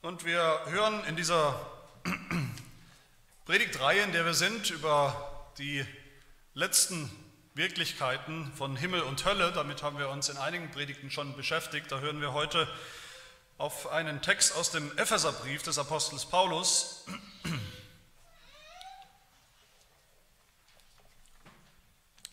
[0.00, 1.58] Und wir hören in dieser
[3.46, 5.84] Predigtreihe, in der wir sind, über die
[6.54, 7.10] letzten
[7.54, 9.50] Wirklichkeiten von Himmel und Hölle.
[9.50, 11.90] Damit haben wir uns in einigen Predigten schon beschäftigt.
[11.90, 12.72] Da hören wir heute
[13.58, 17.04] auf einen Text aus dem Epheserbrief des Apostels Paulus.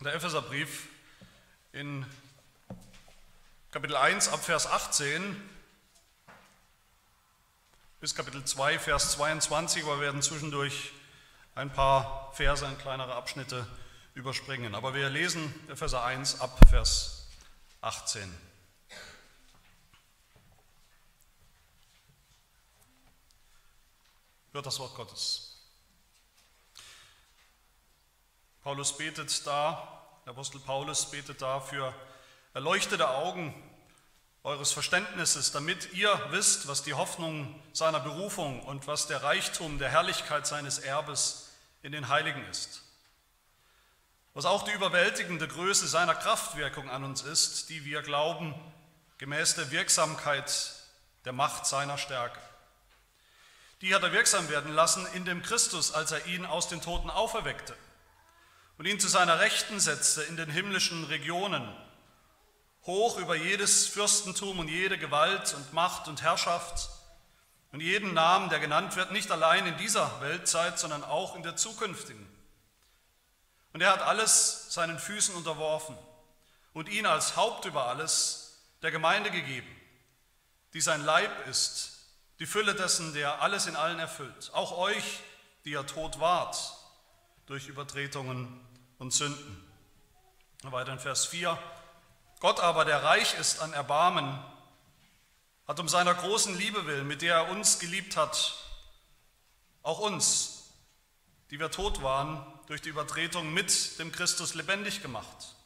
[0.04, 0.86] Der Epheserbrief
[1.72, 2.06] in
[3.72, 5.55] Kapitel 1 ab Vers 18
[7.98, 10.92] bis Kapitel 2, Vers 22, aber wir werden zwischendurch
[11.54, 13.66] ein paar Verse, ein kleinere Abschnitte
[14.14, 14.74] überspringen.
[14.74, 17.28] Aber wir lesen Epheser 1 ab Vers
[17.80, 18.22] 18.
[24.52, 25.56] Hört das Wort Gottes.
[28.62, 31.94] Paulus betet da, der Apostel Paulus betet da für
[32.52, 33.54] erleuchtete Augen
[34.46, 39.88] eures Verständnisses, damit ihr wisst, was die Hoffnung seiner Berufung und was der Reichtum der
[39.88, 41.50] Herrlichkeit seines Erbes
[41.82, 42.82] in den Heiligen ist.
[44.34, 48.54] Was auch die überwältigende Größe seiner Kraftwirkung an uns ist, die wir glauben,
[49.18, 50.74] gemäß der Wirksamkeit
[51.24, 52.38] der Macht seiner Stärke.
[53.80, 57.10] Die hat er wirksam werden lassen in dem Christus, als er ihn aus den Toten
[57.10, 57.76] auferweckte
[58.78, 61.68] und ihn zu seiner Rechten setzte in den himmlischen Regionen
[62.86, 66.88] hoch über jedes Fürstentum und jede Gewalt und Macht und Herrschaft
[67.72, 71.56] und jeden Namen, der genannt wird, nicht allein in dieser Weltzeit, sondern auch in der
[71.56, 72.26] zukünftigen.
[73.72, 75.98] Und er hat alles seinen Füßen unterworfen
[76.72, 79.68] und ihn als Haupt über alles der Gemeinde gegeben,
[80.72, 81.92] die sein Leib ist,
[82.38, 84.50] die Fülle dessen, der alles in allen erfüllt.
[84.54, 85.20] Auch euch,
[85.64, 86.56] die ihr tot wart
[87.46, 88.60] durch Übertretungen
[88.98, 89.62] und Sünden.
[90.62, 91.58] Weiter in Vers 4.
[92.46, 94.40] Gott aber, der reich ist an Erbarmen,
[95.66, 98.54] hat um seiner großen Liebe willen, mit der er uns geliebt hat,
[99.82, 100.70] auch uns,
[101.50, 105.56] die wir tot waren, durch die Übertretung mit dem Christus lebendig gemacht.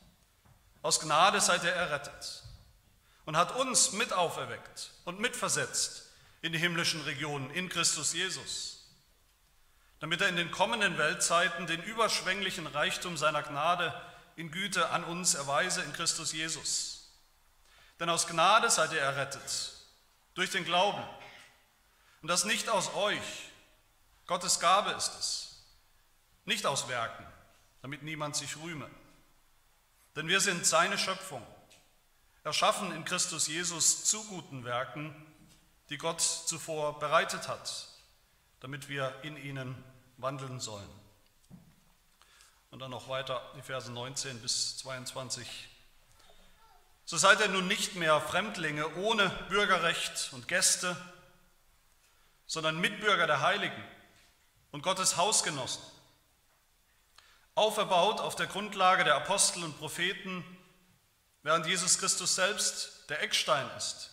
[0.81, 2.45] Aus Gnade seid ihr errettet
[3.27, 6.09] und hat uns mit auferweckt und mitversetzt
[6.41, 8.87] in die himmlischen Regionen in Christus Jesus,
[9.99, 13.93] damit er in den kommenden Weltzeiten den überschwänglichen Reichtum seiner Gnade
[14.41, 17.11] in Güte an uns erweise in Christus Jesus.
[18.01, 19.75] Denn aus Gnade seid ihr errettet,
[20.33, 21.05] durch den Glauben.
[22.23, 23.51] Und das nicht aus euch,
[24.27, 25.65] Gottes Gabe ist es,
[26.47, 27.27] nicht aus Werken,
[27.83, 28.89] damit niemand sich rühme.
[30.17, 31.47] Denn wir sind seine Schöpfung,
[32.43, 35.15] erschaffen in Christus Jesus zu guten Werken,
[35.91, 37.89] die Gott zuvor bereitet hat,
[38.61, 39.85] damit wir in ihnen
[40.17, 41.00] wandeln sollen.
[42.71, 45.69] Und dann noch weiter die Verse 19 bis 22.
[47.05, 50.97] So seid ihr nun nicht mehr Fremdlinge ohne Bürgerrecht und Gäste,
[52.47, 53.85] sondern Mitbürger der Heiligen
[54.71, 55.83] und Gottes Hausgenossen,
[57.57, 60.45] auferbaut auf der Grundlage der Apostel und Propheten,
[61.43, 64.11] während Jesus Christus selbst der Eckstein ist,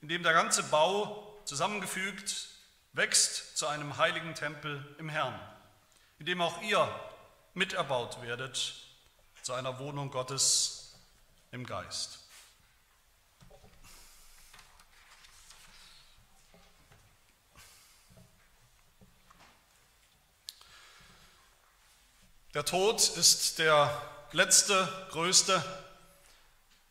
[0.00, 2.48] in dem der ganze Bau zusammengefügt
[2.92, 5.38] wächst zu einem heiligen Tempel im Herrn,
[6.18, 6.88] in dem auch ihr
[7.54, 8.74] miterbaut werdet
[9.42, 10.94] zu einer Wohnung Gottes
[11.52, 12.18] im Geist.
[22.54, 24.00] Der Tod ist der
[24.30, 25.62] letzte, größte,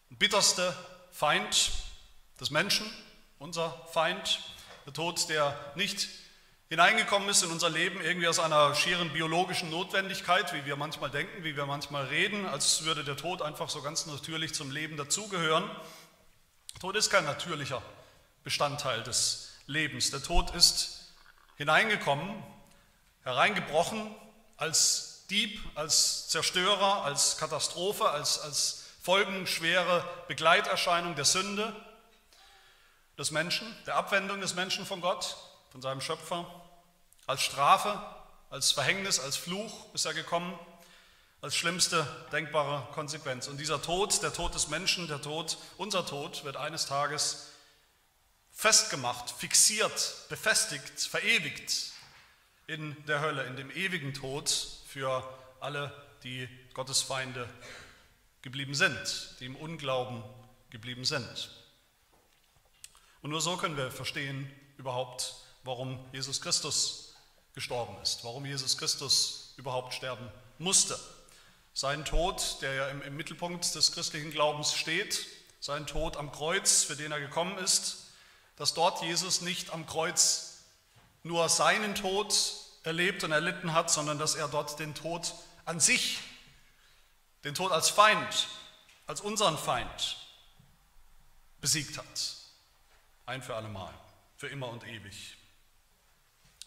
[0.09, 0.75] bitterste
[1.11, 1.71] Feind
[2.39, 2.85] des Menschen,
[3.39, 4.41] unser Feind.
[4.85, 6.09] Der Tod, der nicht
[6.73, 11.43] hineingekommen ist in unser Leben, irgendwie aus einer schieren biologischen Notwendigkeit, wie wir manchmal denken,
[11.43, 15.69] wie wir manchmal reden, als würde der Tod einfach so ganz natürlich zum Leben dazugehören.
[16.79, 17.79] Tod ist kein natürlicher
[18.43, 20.09] Bestandteil des Lebens.
[20.09, 21.13] Der Tod ist
[21.57, 22.43] hineingekommen,
[23.21, 24.09] hereingebrochen
[24.57, 31.71] als Dieb, als Zerstörer, als Katastrophe, als, als folgenschwere Begleiterscheinung der Sünde
[33.15, 35.37] des Menschen, der Abwendung des Menschen von Gott,
[35.69, 36.47] von seinem Schöpfer.
[37.25, 38.01] Als Strafe,
[38.49, 40.57] als Verhängnis, als Fluch ist er gekommen,
[41.41, 43.47] als schlimmste denkbare Konsequenz.
[43.47, 47.49] Und dieser Tod, der Tod des Menschen, der Tod, unser Tod, wird eines Tages
[48.51, 51.91] festgemacht, fixiert, befestigt, verewigt
[52.67, 54.49] in der Hölle, in dem ewigen Tod
[54.87, 55.27] für
[55.59, 55.91] alle,
[56.23, 57.49] die Gottes Feinde
[58.41, 60.23] geblieben sind, die im Unglauben
[60.69, 61.49] geblieben sind.
[63.21, 67.02] Und nur so können wir verstehen überhaupt, warum Jesus Christus
[67.53, 70.99] gestorben ist, warum Jesus Christus überhaupt sterben musste.
[71.73, 75.25] Sein Tod, der ja im, im Mittelpunkt des christlichen Glaubens steht,
[75.59, 78.07] sein Tod am Kreuz, für den er gekommen ist,
[78.57, 80.63] dass dort Jesus nicht am Kreuz
[81.23, 82.35] nur seinen Tod
[82.83, 85.33] erlebt und erlitten hat, sondern dass er dort den Tod
[85.65, 86.19] an sich,
[87.43, 88.47] den Tod als Feind,
[89.07, 90.17] als unseren Feind
[91.61, 92.35] besiegt hat.
[93.25, 93.93] Ein für allemal,
[94.37, 95.37] für immer und ewig.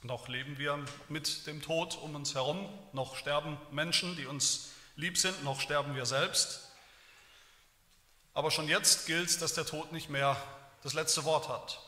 [0.07, 5.19] Noch leben wir mit dem Tod um uns herum, noch sterben Menschen, die uns lieb
[5.19, 6.71] sind, noch sterben wir selbst.
[8.33, 10.37] Aber schon jetzt gilt, dass der Tod nicht mehr
[10.85, 11.81] das letzte Wort hat.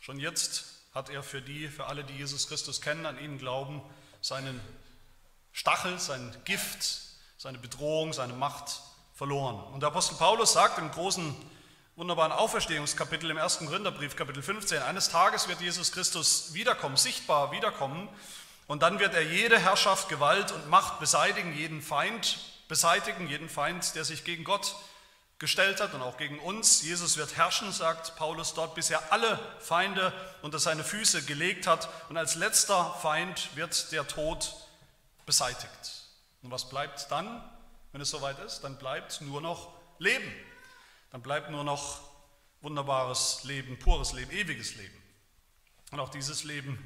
[0.00, 3.82] Schon jetzt hat er für die, für alle, die Jesus Christus kennen, an ihn glauben,
[4.20, 4.60] seinen
[5.52, 7.02] Stachel, sein Gift,
[7.36, 8.80] seine Bedrohung, seine Macht
[9.14, 9.62] verloren.
[9.72, 11.36] Und der Apostel Paulus sagt im großen,
[11.98, 18.08] wunderbaren Auferstehungskapitel im ersten Gründerbrief, Kapitel 15, eines Tages wird Jesus Christus wiederkommen, sichtbar wiederkommen,
[18.68, 23.96] und dann wird er jede Herrschaft, Gewalt und Macht beseitigen, jeden Feind beseitigen, jeden Feind,
[23.96, 24.76] der sich gegen Gott
[25.40, 26.82] gestellt hat und auch gegen uns.
[26.82, 30.12] Jesus wird herrschen, sagt Paulus dort, bis er alle Feinde
[30.42, 31.88] unter seine Füße gelegt hat.
[32.10, 34.54] Und als letzter Feind wird der Tod
[35.26, 36.04] beseitigt.
[36.42, 37.42] Und was bleibt dann,
[37.90, 38.60] wenn es soweit ist?
[38.60, 40.32] Dann bleibt nur noch Leben.
[41.10, 42.00] Dann bleibt nur noch
[42.60, 44.96] wunderbares Leben, pures Leben, ewiges Leben.
[45.90, 46.78] Und auch dieses Leben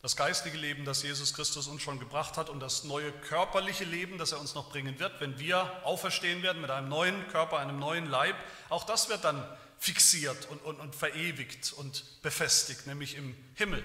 [0.00, 4.16] das geistige Leben, das Jesus Christus uns schon gebracht hat und das neue körperliche Leben,
[4.16, 7.78] das er uns noch bringen wird, wenn wir auferstehen werden mit einem neuen Körper, einem
[7.78, 8.36] neuen Leib,
[8.68, 9.44] auch das wird dann
[9.78, 13.82] fixiert und, und, und verewigt und befestigt, nämlich im Himmel,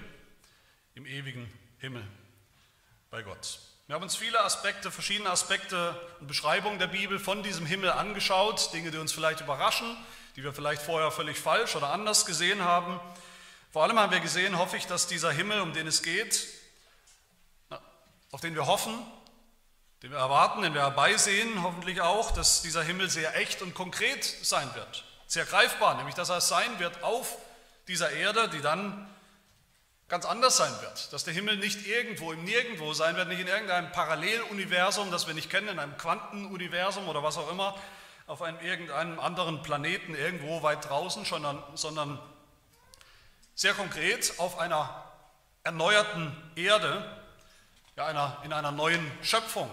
[0.94, 2.06] im ewigen Himmel
[3.10, 3.58] bei Gott.
[3.86, 8.72] Wir haben uns viele Aspekte, verschiedene Aspekte und Beschreibungen der Bibel von diesem Himmel angeschaut,
[8.72, 9.94] Dinge, die uns vielleicht überraschen,
[10.36, 12.98] die wir vielleicht vorher völlig falsch oder anders gesehen haben.
[13.72, 16.46] Vor allem haben wir gesehen, hoffe ich, dass dieser Himmel, um den es geht,
[18.30, 18.94] auf den wir hoffen,
[20.02, 24.24] den wir erwarten, den wir herbeisehen, hoffentlich auch, dass dieser Himmel sehr echt und konkret
[24.24, 27.36] sein wird, sehr greifbar, nämlich dass er sein wird auf
[27.86, 29.13] dieser Erde, die dann
[30.08, 33.46] ganz anders sein wird, dass der Himmel nicht irgendwo im Nirgendwo sein wird, nicht in
[33.46, 37.74] irgendeinem Paralleluniversum, das wir nicht kennen, in einem Quantenuniversum oder was auch immer,
[38.26, 42.18] auf einem irgendeinem anderen Planeten irgendwo weit draußen, sondern, sondern
[43.54, 45.04] sehr konkret auf einer
[45.62, 47.22] erneuerten Erde,
[47.96, 49.70] ja, einer, in einer neuen Schöpfung,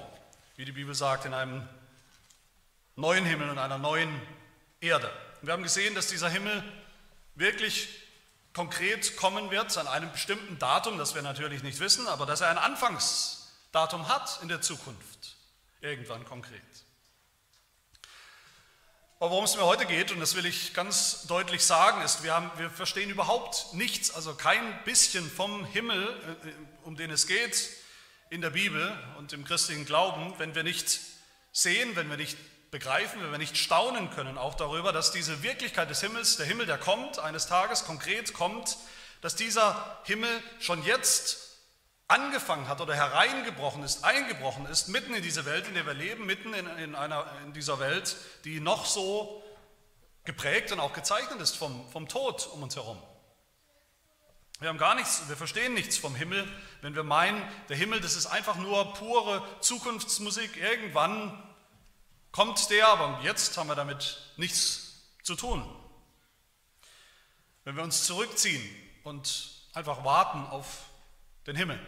[0.56, 1.68] wie die Bibel sagt, in einem
[2.95, 4.22] neuen Himmel und einer neuen
[4.80, 5.12] Erde.
[5.42, 6.63] Und wir haben gesehen, dass dieser Himmel
[7.36, 8.00] wirklich
[8.53, 12.50] konkret kommen wird an einem bestimmten Datum, das wir natürlich nicht wissen, aber dass er
[12.50, 15.36] ein Anfangsdatum hat in der Zukunft,
[15.81, 16.62] irgendwann konkret.
[19.21, 22.33] Aber worum es mir heute geht, und das will ich ganz deutlich sagen, ist, wir,
[22.33, 26.09] haben, wir verstehen überhaupt nichts, also kein bisschen vom Himmel,
[26.44, 27.69] äh, um den es geht
[28.31, 31.00] in der Bibel und im christlichen Glauben, wenn wir nicht
[31.51, 32.36] sehen, wenn wir nicht
[32.71, 36.65] begreifen, wenn wir nicht staunen können, auch darüber, dass diese Wirklichkeit des Himmels, der Himmel,
[36.65, 38.77] der kommt, eines Tages konkret kommt,
[39.19, 40.29] dass dieser Himmel
[40.59, 41.50] schon jetzt
[42.07, 46.25] angefangen hat oder hereingebrochen ist, eingebrochen ist, mitten in diese Welt, in der wir leben,
[46.25, 48.15] mitten in, in, einer, in dieser Welt,
[48.45, 49.44] die noch so
[50.24, 53.01] geprägt und auch gezeichnet ist vom, vom Tod um uns herum.
[54.59, 56.47] Wir haben gar nichts, wir verstehen nichts vom Himmel,
[56.81, 60.56] wenn wir meinen, der Himmel, das ist einfach nur pure Zukunftsmusik.
[60.57, 61.41] Irgendwann
[62.31, 65.63] kommt der, aber jetzt haben wir damit nichts zu tun.
[67.63, 68.63] Wenn wir uns zurückziehen
[69.04, 70.86] und einfach warten auf
[71.48, 71.79] den Himmel.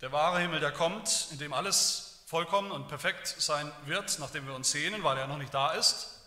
[0.00, 4.54] Der wahre Himmel, der kommt, in dem alles vollkommen und perfekt sein wird, nachdem wir
[4.54, 6.20] uns sehnen, weil er noch nicht da ist.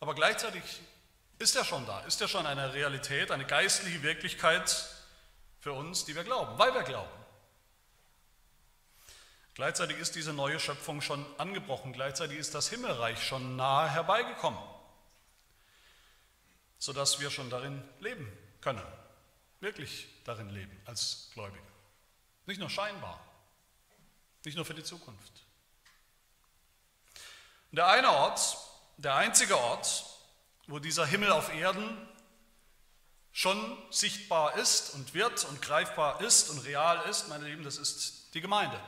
[0.00, 0.62] Aber gleichzeitig
[1.38, 4.88] ist er schon da, ist er schon eine Realität, eine geistliche Wirklichkeit
[5.60, 7.21] für uns, die wir glauben, weil wir glauben.
[9.54, 14.58] Gleichzeitig ist diese neue Schöpfung schon angebrochen, gleichzeitig ist das Himmelreich schon nahe herbeigekommen,
[16.78, 18.30] sodass wir schon darin leben
[18.62, 18.82] können,
[19.60, 21.66] wirklich darin leben als Gläubige.
[22.46, 23.20] Nicht nur scheinbar,
[24.44, 25.32] nicht nur für die Zukunft.
[27.72, 28.56] Der eine Ort,
[28.96, 30.04] der einzige Ort,
[30.66, 32.08] wo dieser Himmel auf Erden
[33.32, 38.34] schon sichtbar ist und wird und greifbar ist und real ist, meine Lieben, das ist
[38.34, 38.78] die Gemeinde.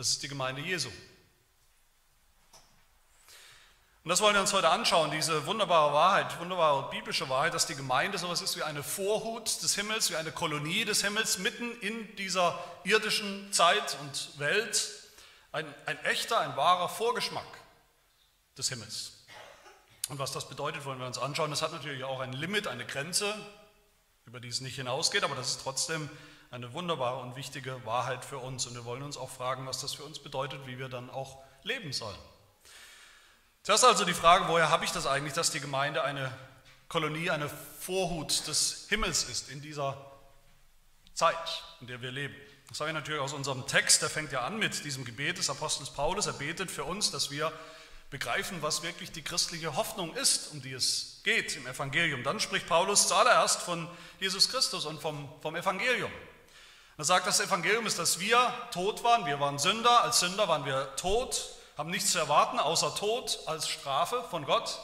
[0.00, 0.88] Das ist die Gemeinde Jesu.
[4.02, 7.74] Und das wollen wir uns heute anschauen, diese wunderbare Wahrheit, wunderbare biblische Wahrheit, dass die
[7.74, 11.78] Gemeinde so etwas ist wie eine Vorhut des Himmels, wie eine Kolonie des Himmels, mitten
[11.82, 14.88] in dieser irdischen Zeit und Welt.
[15.52, 17.60] Ein, ein echter, ein wahrer Vorgeschmack
[18.56, 19.12] des Himmels.
[20.08, 21.50] Und was das bedeutet, wollen wir uns anschauen.
[21.50, 23.34] Das hat natürlich auch ein Limit, eine Grenze,
[24.24, 26.08] über die es nicht hinausgeht, aber das ist trotzdem
[26.50, 28.66] eine wunderbare und wichtige Wahrheit für uns.
[28.66, 31.38] Und wir wollen uns auch fragen, was das für uns bedeutet, wie wir dann auch
[31.62, 32.18] leben sollen.
[33.62, 36.32] Zuerst also die Frage, woher habe ich das eigentlich, dass die Gemeinde eine
[36.88, 39.96] Kolonie, eine Vorhut des Himmels ist in dieser
[41.14, 42.34] Zeit, in der wir leben.
[42.68, 45.50] Das sage ich natürlich aus unserem Text, der fängt ja an mit diesem Gebet des
[45.50, 46.26] Apostels Paulus.
[46.26, 47.52] Er betet für uns, dass wir
[48.10, 52.24] begreifen, was wirklich die christliche Hoffnung ist, um die es geht im Evangelium.
[52.24, 53.88] Dann spricht Paulus zuallererst von
[54.18, 56.10] Jesus Christus und vom, vom Evangelium.
[57.00, 60.66] Er sagt, das Evangelium ist, dass wir tot waren, wir waren Sünder, als Sünder waren
[60.66, 64.78] wir tot, haben nichts zu erwarten außer Tod als Strafe von Gott.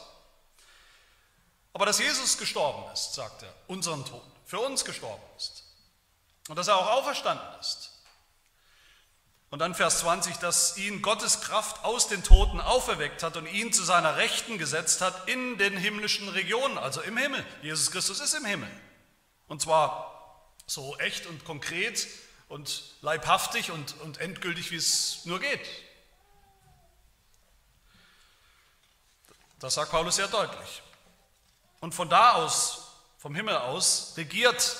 [1.73, 5.65] Aber dass Jesus gestorben ist, sagt er, unseren Tod, für uns gestorben ist.
[6.49, 7.91] Und dass er auch auferstanden ist.
[9.51, 13.71] Und dann Vers 20, dass ihn Gottes Kraft aus den Toten auferweckt hat und ihn
[13.71, 17.45] zu seiner Rechten gesetzt hat in den himmlischen Regionen, also im Himmel.
[17.61, 18.71] Jesus Christus ist im Himmel.
[19.47, 20.16] Und zwar
[20.67, 22.07] so echt und konkret
[22.49, 25.67] und leibhaftig und, und endgültig, wie es nur geht.
[29.59, 30.83] Das sagt Paulus sehr deutlich.
[31.79, 34.75] Und von da aus, vom Himmel aus, regiert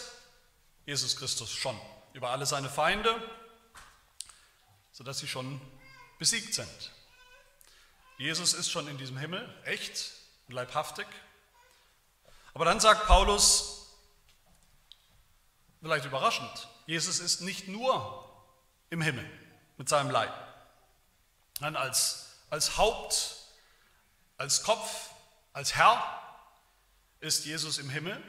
[0.86, 1.80] Jesus Christus schon
[2.14, 3.16] über alle seine Feinde,
[4.92, 5.60] sodass sie schon
[6.20, 6.92] besiegt sind.
[8.18, 10.12] Jesus ist schon in diesem Himmel, echt
[10.48, 11.08] und leibhaftig.
[12.54, 13.77] Aber dann sagt Paulus,
[15.82, 18.24] vielleicht überraschend, Jesus ist nicht nur
[18.90, 19.30] im Himmel
[19.78, 20.34] mit seinem Leib.
[21.60, 23.36] Nein, als, als Haupt,
[24.38, 25.10] als Kopf,
[25.54, 26.02] als Herr
[27.20, 28.22] ist Jesus im Himmel,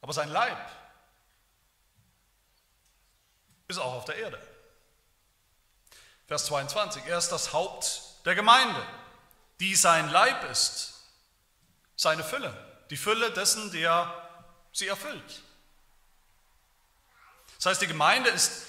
[0.00, 0.58] aber sein Leib
[3.68, 4.40] ist auch auf der Erde.
[6.26, 8.84] Vers 22, er ist das Haupt der Gemeinde,
[9.60, 10.94] die sein Leib ist,
[11.96, 12.52] seine Fülle,
[12.90, 14.12] die Fülle dessen, der
[14.72, 15.42] sie erfüllt.
[17.58, 18.62] Das heißt, die Gemeinde ist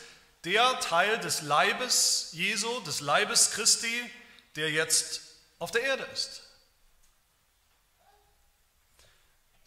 [0.43, 4.10] der Teil des Leibes Jesu, des Leibes Christi,
[4.55, 5.22] der jetzt
[5.58, 6.50] auf der Erde ist.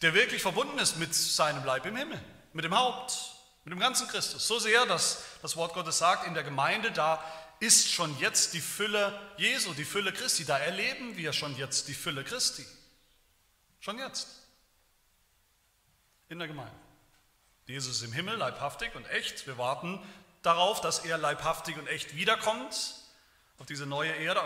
[0.03, 3.13] der wirklich verbunden ist mit seinem Leib im Himmel, mit dem Haupt,
[3.63, 4.45] mit dem ganzen Christus.
[4.45, 7.23] So sehr, dass das Wort Gottes sagt, in der Gemeinde, da
[7.61, 10.43] ist schon jetzt die Fülle Jesu, die Fülle Christi.
[10.43, 12.65] Da erleben wir schon jetzt die Fülle Christi.
[13.79, 14.27] Schon jetzt.
[16.27, 16.75] In der Gemeinde.
[17.65, 19.47] Jesus ist im Himmel, leibhaftig und echt.
[19.47, 19.99] Wir warten
[20.41, 22.95] darauf, dass er leibhaftig und echt wiederkommt
[23.57, 24.41] auf diese neue Erde,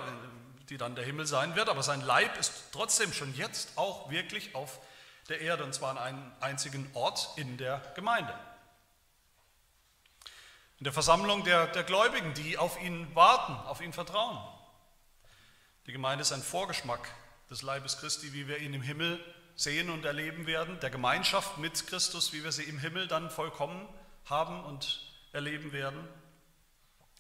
[0.70, 1.70] die dann der Himmel sein wird.
[1.70, 4.80] Aber sein Leib ist trotzdem schon jetzt auch wirklich auf
[5.30, 8.34] der Erde, und zwar an einem einzigen Ort in der Gemeinde.
[10.80, 14.38] In der Versammlung der, der Gläubigen, die auf ihn warten, auf ihn vertrauen.
[15.88, 17.10] Die Gemeinde ist ein Vorgeschmack
[17.50, 19.20] des Leibes Christi, wie wir ihn im Himmel
[19.58, 23.90] sehen und erleben werden, der Gemeinschaft mit Christus, wie wir sie im Himmel dann vollkommen
[24.26, 25.02] haben und
[25.34, 26.08] erleben werden.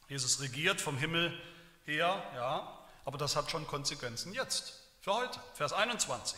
[0.08, 1.38] Jesus regiert vom Himmel
[1.86, 5.39] her, ja, aber das hat schon Konsequenzen jetzt, für heute.
[5.56, 6.38] Vers 21.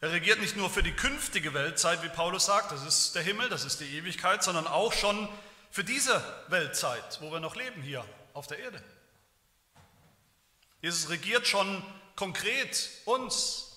[0.00, 3.48] Er regiert nicht nur für die künftige Weltzeit, wie Paulus sagt, das ist der Himmel,
[3.48, 5.28] das ist die Ewigkeit, sondern auch schon
[5.70, 8.04] für diese Weltzeit, wo wir noch leben hier
[8.34, 8.82] auf der Erde.
[10.82, 11.82] Jesus regiert schon
[12.14, 13.73] konkret uns,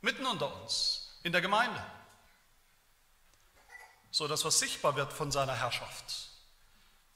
[0.00, 1.84] mitten unter uns, in der Gemeinde,
[4.10, 6.30] so dass was sichtbar wird von seiner Herrschaft,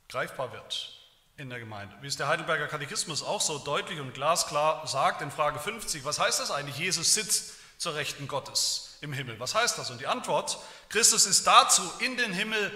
[0.08, 0.98] greifbar wird
[1.36, 1.96] in der Gemeinde.
[2.00, 6.18] Wie es der Heidelberger Katechismus auch so deutlich und glasklar sagt in Frage 50, was
[6.18, 6.76] heißt das eigentlich?
[6.76, 9.40] Jesus sitzt zur Rechten Gottes im Himmel.
[9.40, 9.90] Was heißt das?
[9.90, 10.58] Und die Antwort,
[10.88, 12.70] Christus ist dazu in den Himmel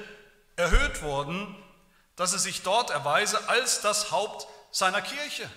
[0.57, 1.55] erhöht worden,
[2.17, 5.49] dass er sich dort erweise als das Haupt seiner Kirche,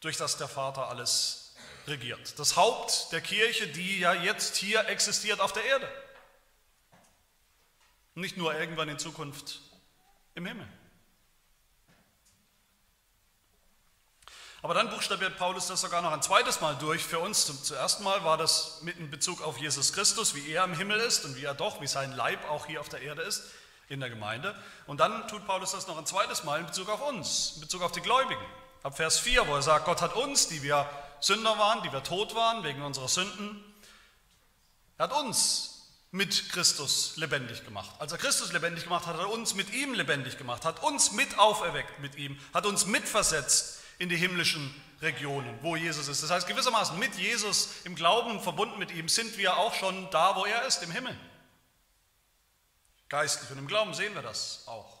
[0.00, 1.45] durch das der Vater alles
[1.88, 2.38] regiert.
[2.38, 5.88] Das Haupt der Kirche, die ja jetzt hier existiert auf der Erde.
[8.14, 9.60] Nicht nur irgendwann in Zukunft
[10.34, 10.66] im Himmel.
[14.62, 17.46] Aber dann buchstabiert Paulus das sogar noch ein zweites Mal durch für uns.
[17.46, 20.98] Zum, zuerst Mal war das mit in Bezug auf Jesus Christus, wie er im Himmel
[20.98, 23.44] ist und wie er doch, wie sein Leib auch hier auf der Erde ist,
[23.88, 24.60] in der Gemeinde.
[24.86, 27.82] Und dann tut Paulus das noch ein zweites Mal in Bezug auf uns, in Bezug
[27.82, 28.44] auf die Gläubigen.
[28.82, 30.88] Ab Vers 4, wo er sagt, Gott hat uns, die wir
[31.26, 33.64] Sünder waren, die wir tot waren wegen unserer Sünden,
[34.96, 37.90] er hat uns mit Christus lebendig gemacht.
[37.98, 41.10] Als er Christus lebendig gemacht hat, hat er uns mit ihm lebendig gemacht, hat uns
[41.10, 46.22] mit auferweckt mit ihm, hat uns mitversetzt in die himmlischen Regionen, wo Jesus ist.
[46.22, 50.36] Das heißt, gewissermaßen mit Jesus im Glauben verbunden mit ihm sind wir auch schon da,
[50.36, 51.18] wo er ist, im Himmel.
[53.08, 55.00] Geistlich und im Glauben sehen wir das auch.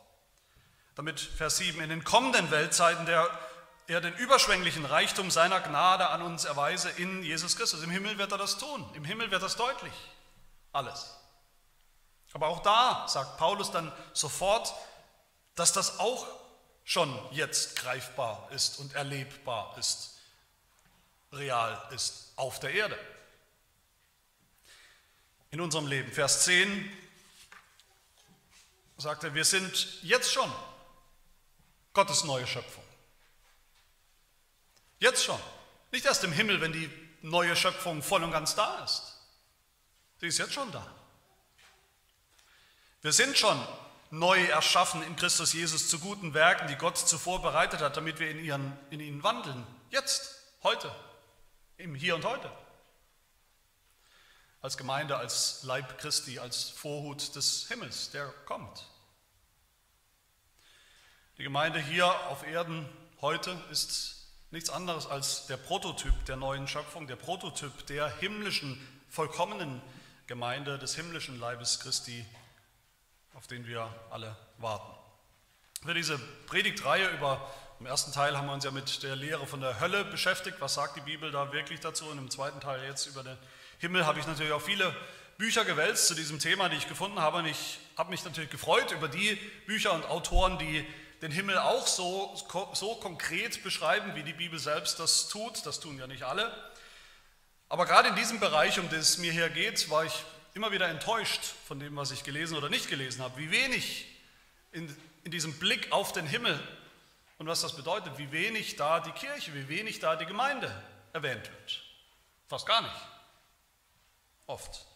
[0.96, 3.30] Damit Vers 7, in den kommenden Weltzeiten der
[3.88, 7.82] er den überschwänglichen Reichtum seiner Gnade an uns erweise in Jesus Christus.
[7.82, 8.88] Im Himmel wird er das tun.
[8.94, 9.92] Im Himmel wird das deutlich.
[10.72, 11.14] Alles.
[12.32, 14.74] Aber auch da sagt Paulus dann sofort,
[15.54, 16.26] dass das auch
[16.84, 20.18] schon jetzt greifbar ist und erlebbar ist,
[21.32, 22.98] real ist auf der Erde.
[25.50, 26.12] In unserem Leben.
[26.12, 26.92] Vers 10
[28.98, 30.52] sagt er, wir sind jetzt schon
[31.94, 32.85] Gottes neue Schöpfung.
[34.98, 35.40] Jetzt schon.
[35.92, 36.90] Nicht erst im Himmel, wenn die
[37.22, 39.14] neue Schöpfung voll und ganz da ist.
[40.18, 40.86] Sie ist jetzt schon da.
[43.02, 43.60] Wir sind schon
[44.10, 48.30] neu erschaffen in Christus Jesus zu guten Werken, die Gott zuvor bereitet hat, damit wir
[48.30, 49.66] in, ihren, in ihnen wandeln.
[49.90, 50.94] Jetzt, heute,
[51.76, 52.50] im Hier und heute.
[54.62, 58.84] Als Gemeinde, als Leib Christi, als Vorhut des Himmels, der kommt.
[61.38, 62.88] Die Gemeinde hier auf Erden
[63.20, 69.82] heute ist nichts anderes als der Prototyp der neuen Schöpfung, der Prototyp der himmlischen, vollkommenen
[70.26, 72.24] Gemeinde, des himmlischen Leibes Christi,
[73.34, 74.92] auf den wir alle warten.
[75.84, 79.60] Für diese Predigtreihe über, im ersten Teil haben wir uns ja mit der Lehre von
[79.60, 80.56] der Hölle beschäftigt.
[80.60, 82.06] Was sagt die Bibel da wirklich dazu?
[82.06, 83.36] Und im zweiten Teil jetzt über den
[83.78, 84.94] Himmel habe ich natürlich auch viele
[85.38, 87.38] Bücher gewälzt zu diesem Thema, die ich gefunden habe.
[87.38, 89.34] Und ich habe mich natürlich gefreut über die
[89.66, 90.84] Bücher und Autoren, die
[91.22, 92.34] den Himmel auch so,
[92.74, 95.64] so konkret beschreiben, wie die Bibel selbst das tut.
[95.64, 96.52] Das tun ja nicht alle.
[97.68, 100.88] Aber gerade in diesem Bereich, um den es mir hier geht, war ich immer wieder
[100.88, 103.38] enttäuscht von dem, was ich gelesen oder nicht gelesen habe.
[103.38, 104.06] Wie wenig
[104.72, 104.94] in,
[105.24, 106.60] in diesem Blick auf den Himmel
[107.38, 110.70] und was das bedeutet, wie wenig da die Kirche, wie wenig da die Gemeinde
[111.12, 111.82] erwähnt wird.
[112.48, 112.94] Fast gar nicht.
[114.46, 114.86] Oft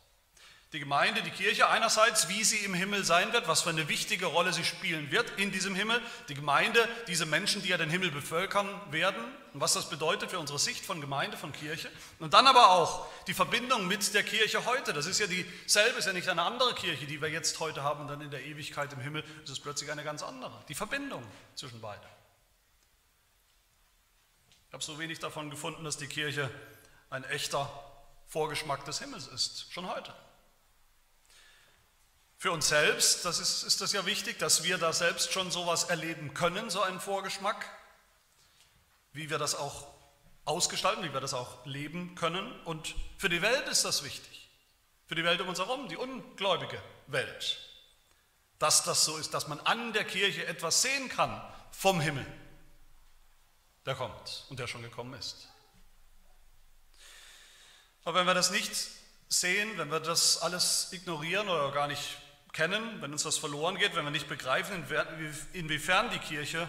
[0.73, 4.27] die Gemeinde, die Kirche einerseits, wie sie im Himmel sein wird, was für eine wichtige
[4.27, 8.13] Rolle sie spielen wird in diesem Himmel, die Gemeinde, diese Menschen, die ja den Himmel
[8.13, 11.91] bevölkern werden und was das bedeutet für unsere Sicht von Gemeinde, von Kirche.
[12.21, 16.07] Und dann aber auch die Verbindung mit der Kirche heute, das ist ja dieselbe, ist
[16.07, 18.93] ja nicht eine andere Kirche, die wir jetzt heute haben und dann in der Ewigkeit
[18.93, 19.25] im Himmel.
[19.43, 21.25] Ist es plötzlich eine ganz andere, die Verbindung
[21.57, 22.07] zwischen beiden.
[24.69, 26.49] Ich habe so wenig davon gefunden, dass die Kirche
[27.11, 27.69] ein echter
[28.29, 30.15] Vorgeschmack des Himmels ist, schon heute.
[32.41, 35.85] Für uns selbst, das ist, ist das ja wichtig, dass wir da selbst schon sowas
[35.85, 37.67] erleben können, so einen Vorgeschmack,
[39.13, 39.89] wie wir das auch
[40.47, 42.51] ausgestalten, wie wir das auch leben können.
[42.63, 44.49] Und für die Welt ist das wichtig,
[45.07, 47.59] für die Welt um uns herum, die ungläubige Welt,
[48.59, 52.25] dass das so ist, dass man an der Kirche etwas sehen kann vom Himmel,
[53.85, 55.47] der kommt und der schon gekommen ist.
[58.05, 58.73] Aber wenn wir das nicht
[59.29, 62.17] sehen, wenn wir das alles ignorieren oder gar nicht
[62.53, 64.85] kennen, wenn uns das verloren geht, wenn wir nicht begreifen,
[65.53, 66.69] inwiefern die Kirche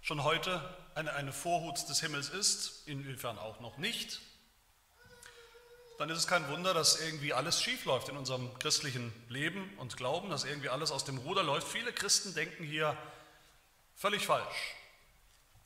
[0.00, 0.62] schon heute
[0.94, 4.20] eine, Vorhut des Himmels ist, inwiefern auch noch nicht,
[5.98, 9.96] dann ist es kein Wunder, dass irgendwie alles schief läuft in unserem christlichen Leben und
[9.96, 11.68] Glauben, dass irgendwie alles aus dem Ruder läuft.
[11.68, 12.96] Viele Christen denken hier
[13.94, 14.74] völlig falsch.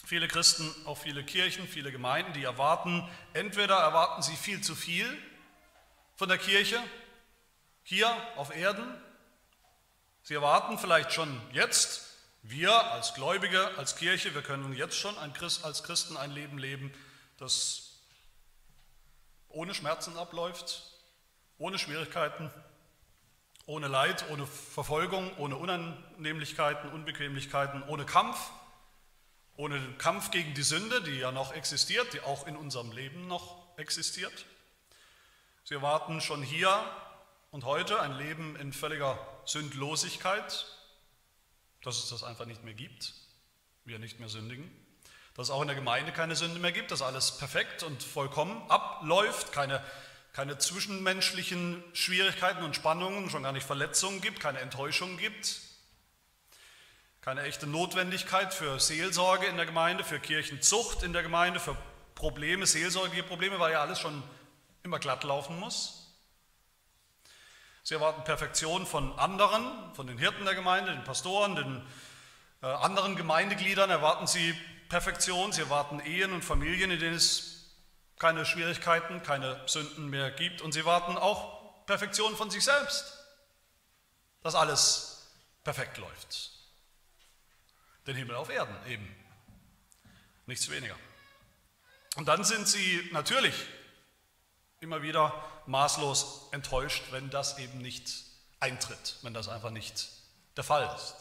[0.04, 5.06] Viele Christen, auch viele Kirchen, viele Gemeinden, die erwarten, entweder erwarten sie viel zu viel
[6.16, 6.78] von der Kirche
[7.82, 8.86] hier auf Erden
[10.26, 12.04] Sie erwarten vielleicht schon jetzt,
[12.42, 16.92] wir als Gläubige, als Kirche, wir können jetzt schon als Christen ein Leben leben,
[17.38, 18.00] das
[19.46, 20.82] ohne Schmerzen abläuft,
[21.58, 22.50] ohne Schwierigkeiten,
[23.66, 28.50] ohne Leid, ohne Verfolgung, ohne Unannehmlichkeiten, Unbequemlichkeiten, ohne Kampf,
[29.54, 33.78] ohne Kampf gegen die Sünde, die ja noch existiert, die auch in unserem Leben noch
[33.78, 34.44] existiert.
[35.62, 36.84] Sie erwarten schon hier
[37.56, 40.66] und heute ein Leben in völliger Sündlosigkeit,
[41.82, 43.14] dass es das einfach nicht mehr gibt,
[43.86, 44.70] wir nicht mehr sündigen,
[45.32, 48.60] dass es auch in der Gemeinde keine Sünde mehr gibt, dass alles perfekt und vollkommen
[48.70, 49.82] abläuft, keine,
[50.34, 55.62] keine zwischenmenschlichen Schwierigkeiten und Spannungen, schon gar nicht Verletzungen gibt, keine Enttäuschungen gibt,
[57.22, 61.74] keine echte Notwendigkeit für Seelsorge in der Gemeinde, für Kirchenzucht in der Gemeinde, für
[62.16, 64.22] Probleme, seelsorgige Probleme, weil ja alles schon
[64.82, 65.95] immer glatt laufen muss.
[67.86, 71.86] Sie erwarten Perfektion von anderen, von den Hirten der Gemeinde, den Pastoren, den
[72.60, 74.54] äh, anderen Gemeindegliedern erwarten sie
[74.88, 75.52] Perfektion.
[75.52, 77.76] Sie erwarten Ehen und Familien, in denen es
[78.18, 80.62] keine Schwierigkeiten, keine Sünden mehr gibt.
[80.62, 83.24] Und sie erwarten auch Perfektion von sich selbst,
[84.42, 85.30] dass alles
[85.62, 86.50] perfekt läuft.
[88.08, 89.14] Den Himmel auf Erden eben.
[90.46, 90.96] Nichts weniger.
[92.16, 93.54] Und dann sind sie natürlich
[94.80, 95.32] immer wieder
[95.68, 98.12] maßlos enttäuscht, wenn das eben nicht
[98.60, 100.08] eintritt, wenn das einfach nicht
[100.56, 101.14] der Fall ist.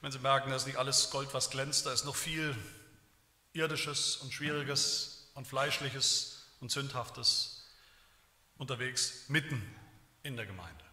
[0.00, 2.56] Wenn Sie merken, dass nicht alles Gold, was glänzt, da ist noch viel
[3.52, 7.66] Irdisches und Schwieriges und Fleischliches und Sündhaftes
[8.56, 9.62] unterwegs, mitten
[10.22, 10.84] in der Gemeinde.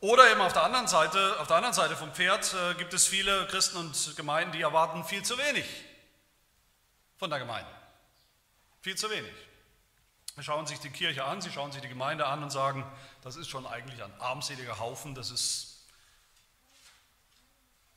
[0.00, 3.06] Oder eben auf der anderen Seite, auf der anderen Seite vom Pferd äh, gibt es
[3.06, 5.64] viele Christen und Gemeinden, die erwarten viel zu wenig
[7.16, 7.70] von der Gemeinde.
[8.86, 9.32] Viel zu wenig.
[10.36, 12.84] Sie schauen sich die Kirche an, sie schauen sich die Gemeinde an und sagen,
[13.24, 15.84] das ist schon eigentlich ein armseliger Haufen, das ist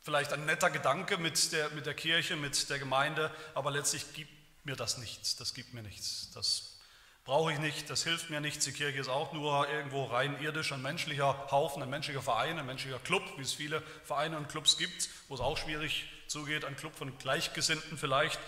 [0.02, 4.32] vielleicht ein netter Gedanke mit der, mit der Kirche, mit der Gemeinde, aber letztlich gibt
[4.66, 6.80] mir das nichts, das gibt mir nichts, das
[7.24, 8.66] brauche ich nicht, das hilft mir nichts.
[8.66, 12.66] Die Kirche ist auch nur irgendwo rein irdisch, ein menschlicher Haufen, ein menschlicher Verein, ein
[12.66, 16.76] menschlicher Club, wie es viele Vereine und Clubs gibt, wo es auch schwierig zugeht, ein
[16.76, 18.40] Club von Gleichgesinnten vielleicht,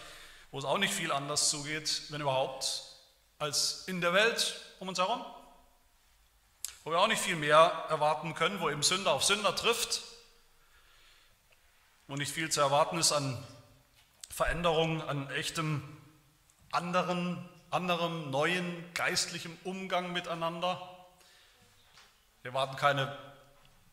[0.52, 2.84] wo es auch nicht viel anders zugeht, wenn überhaupt,
[3.40, 5.26] als in der Welt um uns herum,
[6.84, 10.02] wo wir auch nicht viel mehr erwarten können, wo eben Sünder auf Sünder trifft,
[12.08, 13.42] wo nicht viel zu erwarten ist an
[14.30, 15.98] Veränderung, an echtem
[16.72, 21.08] anderen, anderem neuen geistlichem Umgang miteinander.
[22.42, 23.18] Wir erwarten keine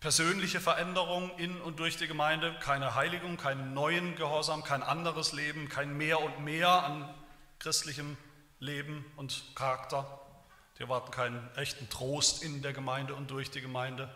[0.00, 5.68] persönliche Veränderung in und durch die Gemeinde, keine Heiligung, keinen neuen Gehorsam, kein anderes Leben,
[5.68, 7.12] kein mehr und mehr an
[7.58, 8.16] christlichem
[8.60, 10.20] Leben und Charakter.
[10.76, 14.08] Die erwarten keinen echten Trost in der Gemeinde und durch die Gemeinde.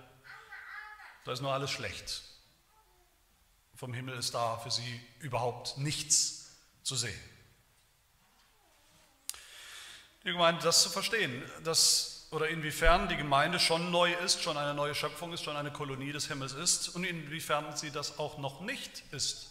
[1.25, 2.23] Da ist nur alles schlecht.
[3.75, 7.19] Vom Himmel ist da für sie überhaupt nichts zu sehen.
[10.25, 14.73] Die Gemeinde, das zu verstehen, dass, oder inwiefern die Gemeinde schon neu ist, schon eine
[14.73, 18.63] neue Schöpfung ist, schon eine Kolonie des Himmels ist und inwiefern sie das auch noch
[18.63, 19.51] nicht ist.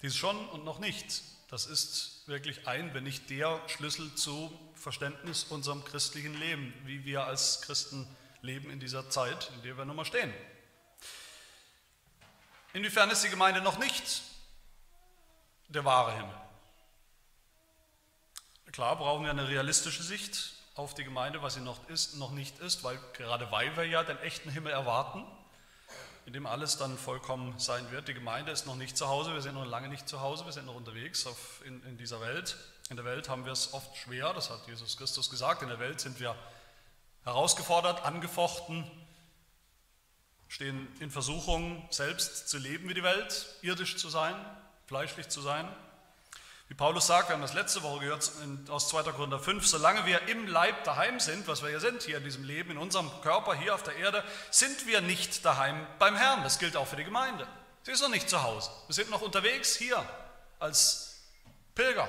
[0.00, 5.44] Dies schon und noch nicht, das ist wirklich ein, wenn nicht der Schlüssel zu Verständnis
[5.44, 8.08] unserem christlichen Leben, wie wir als Christen
[8.40, 10.32] leben in dieser Zeit, in der wir nun mal stehen.
[12.72, 14.22] Inwiefern ist die Gemeinde noch nicht
[15.68, 16.47] der wahre Himmel?
[18.72, 22.58] Klar brauchen wir eine realistische Sicht auf die Gemeinde, was sie noch ist, noch nicht
[22.58, 25.24] ist, weil gerade weil wir ja den echten Himmel erwarten,
[26.26, 28.08] in dem alles dann vollkommen sein wird.
[28.08, 30.52] Die Gemeinde ist noch nicht zu Hause, wir sind noch lange nicht zu Hause, wir
[30.52, 32.56] sind noch unterwegs auf, in, in dieser Welt.
[32.90, 35.62] In der Welt haben wir es oft schwer, das hat Jesus Christus gesagt.
[35.62, 36.36] In der Welt sind wir
[37.24, 38.88] herausgefordert, angefochten,
[40.46, 44.34] stehen in Versuchung, selbst zu leben wie die Welt, irdisch zu sein,
[44.86, 45.66] fleischlich zu sein.
[46.68, 48.30] Wie Paulus sagt, wir haben das letzte Woche gehört
[48.68, 49.04] aus 2.
[49.12, 52.44] Korinther 5, solange wir im Leib daheim sind, was wir ja sind hier in diesem
[52.44, 56.42] Leben, in unserem Körper hier auf der Erde, sind wir nicht daheim beim Herrn.
[56.42, 57.48] Das gilt auch für die Gemeinde.
[57.84, 58.70] Sie ist noch nicht zu Hause.
[58.86, 60.06] Wir sind noch unterwegs hier
[60.58, 61.22] als
[61.74, 62.06] Pilger.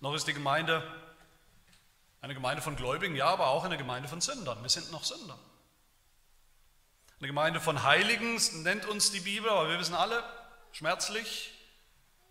[0.00, 0.82] Noch ist die Gemeinde
[2.20, 4.62] eine Gemeinde von Gläubigen, ja, aber auch eine Gemeinde von Sündern.
[4.62, 5.38] Wir sind noch Sünder.
[7.18, 10.22] Eine Gemeinde von Heiligen nennt uns die Bibel, aber wir wissen alle,
[10.70, 11.55] schmerzlich,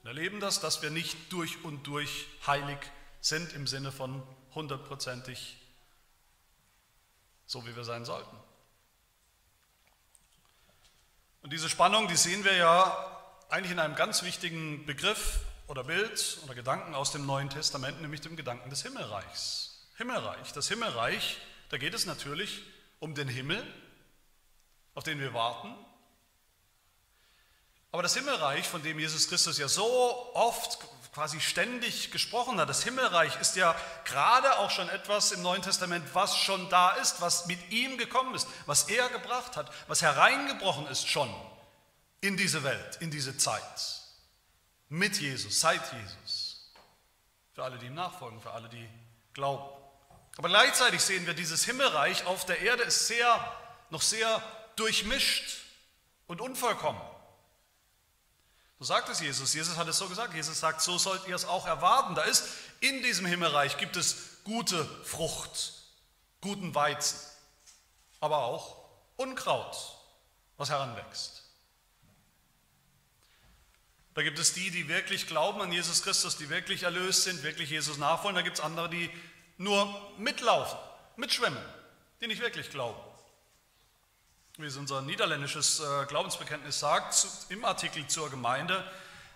[0.05, 2.77] wir erleben das, dass wir nicht durch und durch heilig
[3.21, 4.21] sind im Sinne von
[4.53, 5.57] hundertprozentig
[7.47, 8.37] so, wie wir sein sollten.
[11.41, 16.37] Und diese Spannung, die sehen wir ja eigentlich in einem ganz wichtigen Begriff oder Bild
[16.43, 19.89] oder Gedanken aus dem Neuen Testament, nämlich dem Gedanken des Himmelreichs.
[19.97, 21.39] Himmelreich, das Himmelreich,
[21.69, 22.61] da geht es natürlich
[22.99, 23.65] um den Himmel,
[24.93, 25.75] auf den wir warten,
[27.95, 30.79] aber das Himmelreich, von dem Jesus Christus ja so oft,
[31.13, 36.05] quasi ständig gesprochen hat, das Himmelreich ist ja gerade auch schon etwas im Neuen Testament,
[36.11, 40.87] was schon da ist, was mit ihm gekommen ist, was er gebracht hat, was hereingebrochen
[40.87, 41.33] ist schon
[42.19, 43.63] in diese Welt, in diese Zeit.
[44.89, 46.73] Mit Jesus, seit Jesus.
[47.53, 48.89] Für alle, die ihm nachfolgen, für alle, die
[49.33, 49.69] glauben.
[50.37, 53.39] Aber gleichzeitig sehen wir, dieses Himmelreich auf der Erde ist sehr,
[53.89, 54.43] noch sehr
[54.75, 55.61] durchmischt
[56.27, 56.99] und unvollkommen.
[58.79, 59.53] So sagt es Jesus.
[59.53, 60.33] Jesus hat es so gesagt.
[60.33, 62.15] Jesus sagt, so sollt ihr es auch erwarten.
[62.15, 62.45] Da ist
[62.81, 65.73] in diesem Himmelreich gibt es gute Frucht,
[66.41, 67.17] guten Weizen,
[68.19, 68.83] aber auch
[69.15, 69.75] Unkraut,
[70.57, 71.43] was heranwächst.
[74.13, 77.69] Da gibt es die, die wirklich glauben an Jesus Christus, die wirklich erlöst sind, wirklich
[77.69, 78.35] Jesus nachfolgen.
[78.35, 79.09] Da gibt es andere, die
[79.57, 80.77] nur mitlaufen,
[81.17, 81.63] mitschwimmen,
[82.21, 83.14] die nicht wirklich glauben
[84.57, 88.89] wie es unser niederländisches äh, Glaubensbekenntnis sagt, im Artikel zur Gemeinde,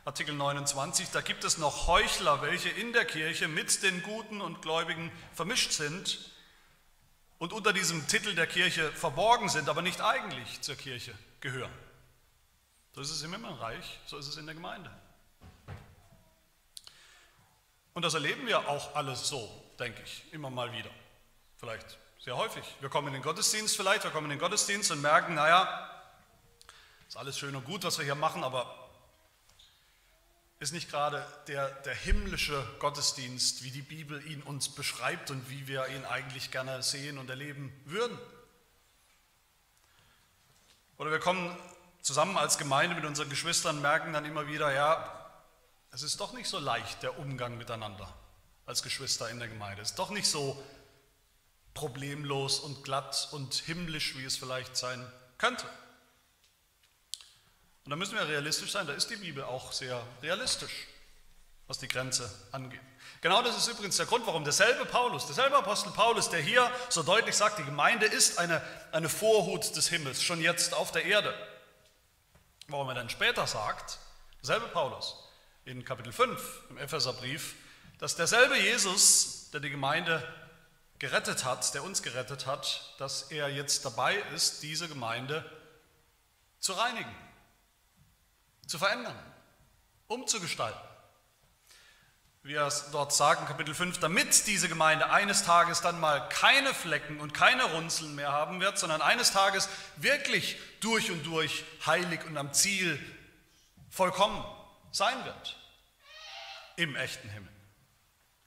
[0.05, 4.61] Artikel 29, da gibt es noch Heuchler, welche in der Kirche mit den Guten und
[4.61, 6.31] Gläubigen vermischt sind
[7.37, 11.71] und unter diesem Titel der Kirche verborgen sind, aber nicht eigentlich zur Kirche gehören.
[12.95, 14.89] So ist es im Himmelreich, so ist es in der Gemeinde.
[17.93, 20.91] Und das erleben wir auch alles so, denke ich, immer mal wieder.
[21.57, 22.63] Vielleicht sehr häufig.
[22.81, 25.89] Wir kommen in den Gottesdienst vielleicht, wir kommen in den Gottesdienst und merken, naja,
[27.07, 28.75] ist alles schön und gut, was wir hier machen, aber
[30.59, 35.67] ist nicht gerade der, der himmlische Gottesdienst, wie die Bibel ihn uns beschreibt und wie
[35.67, 38.19] wir ihn eigentlich gerne sehen und erleben würden.
[40.97, 41.55] Oder wir kommen
[42.01, 45.31] zusammen als Gemeinde mit unseren Geschwistern, merken dann immer wieder, ja,
[45.91, 48.13] es ist doch nicht so leicht der Umgang miteinander
[48.65, 49.81] als Geschwister in der Gemeinde.
[49.81, 50.61] Es ist doch nicht so
[51.73, 55.05] problemlos und glatt und himmlisch, wie es vielleicht sein
[55.37, 55.65] könnte.
[57.85, 60.87] Und da müssen wir realistisch sein, da ist die Bibel auch sehr realistisch,
[61.67, 62.81] was die Grenze angeht.
[63.21, 67.03] Genau das ist übrigens der Grund, warum derselbe Paulus, derselbe Apostel Paulus, der hier so
[67.03, 71.33] deutlich sagt, die Gemeinde ist eine, eine Vorhut des Himmels, schon jetzt auf der Erde.
[72.67, 73.97] Warum er dann später sagt,
[74.41, 75.15] derselbe Paulus
[75.65, 77.55] in Kapitel 5 im Epheserbrief,
[77.97, 80.23] dass derselbe Jesus, der die Gemeinde
[80.99, 85.49] gerettet hat, der uns gerettet hat, dass er jetzt dabei ist, diese Gemeinde
[86.59, 87.15] zu reinigen
[88.69, 89.17] zu verändern,
[90.07, 90.79] umzugestalten.
[92.43, 96.29] Wie er es dort sagt in Kapitel 5, damit diese Gemeinde eines Tages dann mal
[96.29, 101.65] keine Flecken und keine Runzeln mehr haben wird, sondern eines Tages wirklich durch und durch
[101.85, 102.97] heilig und am Ziel
[103.89, 104.45] vollkommen
[104.91, 105.57] sein wird.
[106.77, 107.51] Im echten Himmel.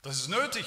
[0.00, 0.64] Das ist nötig.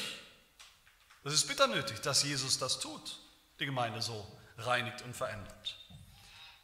[1.26, 3.18] Das ist bitter nötig, dass Jesus das tut,
[3.60, 5.76] die Gemeinde so reinigt und verändert.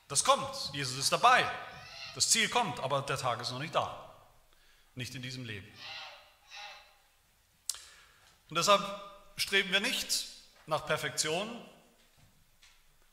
[0.08, 0.70] Das kommt.
[0.74, 1.50] Jesus ist dabei.
[2.14, 4.14] Das Ziel kommt, aber der Tag ist noch nicht da.
[4.94, 5.68] Nicht in diesem Leben.
[8.50, 8.84] Und deshalb
[9.36, 10.28] streben wir nicht
[10.68, 11.50] nach Perfektion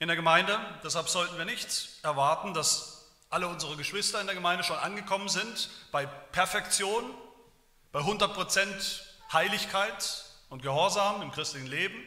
[0.00, 0.60] in der Gemeinde.
[0.84, 5.70] Deshalb sollten wir nicht erwarten, dass alle unsere Geschwister in der Gemeinde schon angekommen sind
[5.92, 7.14] bei Perfektion,
[7.90, 9.00] bei 100%
[9.32, 12.02] Heiligkeit und Gehorsam im christlichen Leben.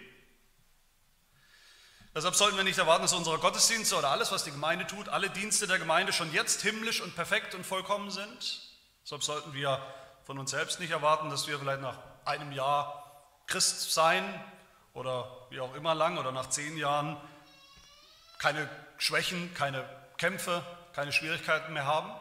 [2.13, 5.29] Deshalb sollten wir nicht erwarten, dass unsere Gottesdienste oder alles, was die Gemeinde tut, alle
[5.29, 8.61] Dienste der Gemeinde schon jetzt himmlisch und perfekt und vollkommen sind.
[9.03, 9.81] Deshalb sollten wir
[10.25, 13.01] von uns selbst nicht erwarten, dass wir vielleicht nach einem Jahr
[13.47, 14.23] Christ sein
[14.93, 17.17] oder wie auch immer lang oder nach zehn Jahren
[18.39, 22.11] keine Schwächen, keine Kämpfe, keine Schwierigkeiten mehr haben.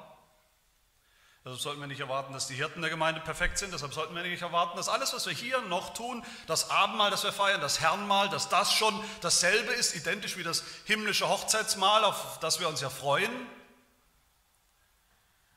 [1.42, 3.72] Deshalb sollten wir nicht erwarten, dass die Hirten der Gemeinde perfekt sind.
[3.72, 7.24] Deshalb sollten wir nicht erwarten, dass alles, was wir hier noch tun, das Abendmahl, das
[7.24, 12.38] wir feiern, das Herrnmahl, dass das schon dasselbe ist, identisch wie das himmlische Hochzeitsmahl, auf
[12.40, 13.30] das wir uns ja freuen.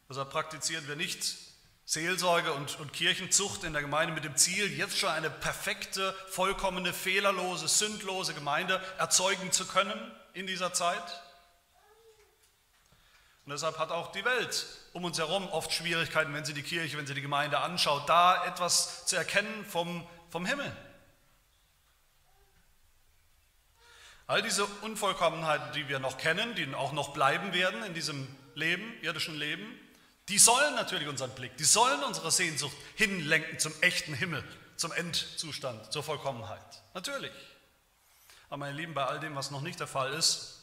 [0.08, 1.36] Deshalb praktizieren wir nicht
[1.86, 6.94] Seelsorge und, und Kirchenzucht in der Gemeinde mit dem Ziel, jetzt schon eine perfekte, vollkommene,
[6.94, 10.00] fehlerlose, sündlose Gemeinde erzeugen zu können
[10.34, 11.22] in dieser Zeit.
[13.44, 16.98] Und deshalb hat auch die Welt um uns herum oft Schwierigkeiten, wenn sie die Kirche,
[16.98, 20.72] wenn sie die Gemeinde anschaut, da etwas zu erkennen vom, vom Himmel.
[24.28, 28.94] All diese Unvollkommenheiten, die wir noch kennen, die auch noch bleiben werden in diesem Leben,
[29.02, 29.66] irdischen Leben,
[30.30, 34.44] die sollen natürlich unseren Blick, die sollen unsere Sehnsucht hinlenken zum echten Himmel,
[34.78, 36.84] zum Endzustand, zur Vollkommenheit.
[36.94, 37.34] Natürlich.
[38.48, 40.62] Aber meine Lieben, bei all dem, was noch nicht der Fall ist,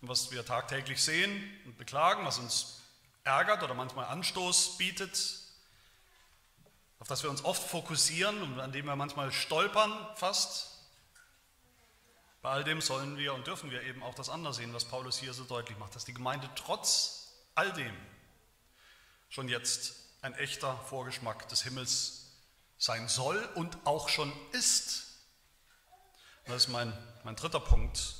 [0.00, 2.82] was wir tagtäglich sehen und beklagen, was uns
[3.28, 5.38] ärgert oder manchmal Anstoß bietet,
[6.98, 10.78] auf das wir uns oft fokussieren und an dem wir manchmal stolpern fast.
[12.40, 15.18] Bei all dem sollen wir und dürfen wir eben auch das andere sehen, was Paulus
[15.18, 17.94] hier so deutlich macht, dass die Gemeinde trotz all dem
[19.28, 22.32] schon jetzt ein echter Vorgeschmack des Himmels
[22.78, 25.04] sein soll und auch schon ist.
[26.46, 28.14] das ist mein, mein dritter Punkt,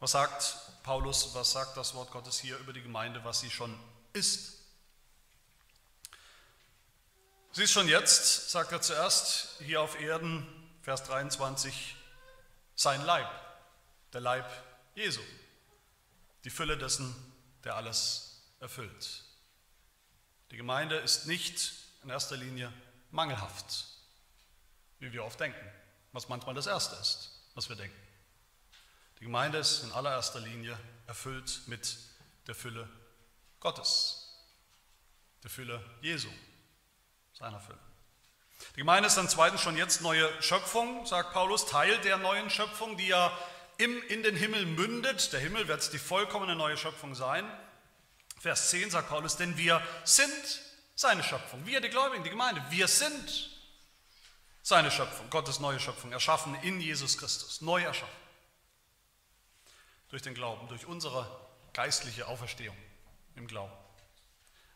[0.00, 3.78] was sagt Paulus, was sagt das Wort Gottes hier über die Gemeinde, was sie schon
[4.12, 4.56] ist?
[7.52, 10.46] Sie ist schon jetzt, sagt er zuerst, hier auf Erden,
[10.82, 11.96] Vers 23,
[12.74, 13.28] sein Leib,
[14.12, 14.46] der Leib
[14.94, 15.22] Jesu,
[16.44, 17.14] die Fülle dessen,
[17.64, 19.24] der alles erfüllt.
[20.50, 22.72] Die Gemeinde ist nicht in erster Linie
[23.10, 23.86] mangelhaft,
[24.98, 25.72] wie wir oft denken,
[26.12, 28.05] was manchmal das Erste ist, was wir denken.
[29.20, 31.96] Die Gemeinde ist in allererster Linie erfüllt mit
[32.46, 32.88] der Fülle
[33.60, 34.36] Gottes,
[35.42, 36.28] der Fülle Jesu,
[37.32, 37.78] seiner Fülle.
[38.74, 42.96] Die Gemeinde ist dann zweitens schon jetzt neue Schöpfung, sagt Paulus, Teil der neuen Schöpfung,
[42.96, 43.36] die ja
[43.78, 45.32] im, in den Himmel mündet.
[45.32, 47.44] Der Himmel wird die vollkommene neue Schöpfung sein.
[48.38, 50.62] Vers 10 sagt Paulus, denn wir sind
[50.94, 51.64] seine Schöpfung.
[51.66, 53.50] Wir, die Gläubigen, die Gemeinde, wir sind
[54.62, 58.25] seine Schöpfung, Gottes neue Schöpfung, erschaffen in Jesus Christus, neu erschaffen
[60.08, 61.28] durch den Glauben, durch unsere
[61.72, 62.76] geistliche Auferstehung
[63.34, 63.72] im Glauben.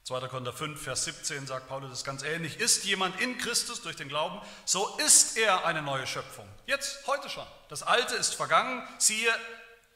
[0.05, 0.29] 2.
[0.29, 2.59] Korinther 5, Vers 17 sagt Paulus das ganz ähnlich.
[2.59, 6.49] Ist jemand in Christus durch den Glauben, so ist er eine neue Schöpfung.
[6.67, 7.47] Jetzt, heute schon.
[7.69, 8.87] Das Alte ist vergangen.
[8.99, 9.33] Siehe,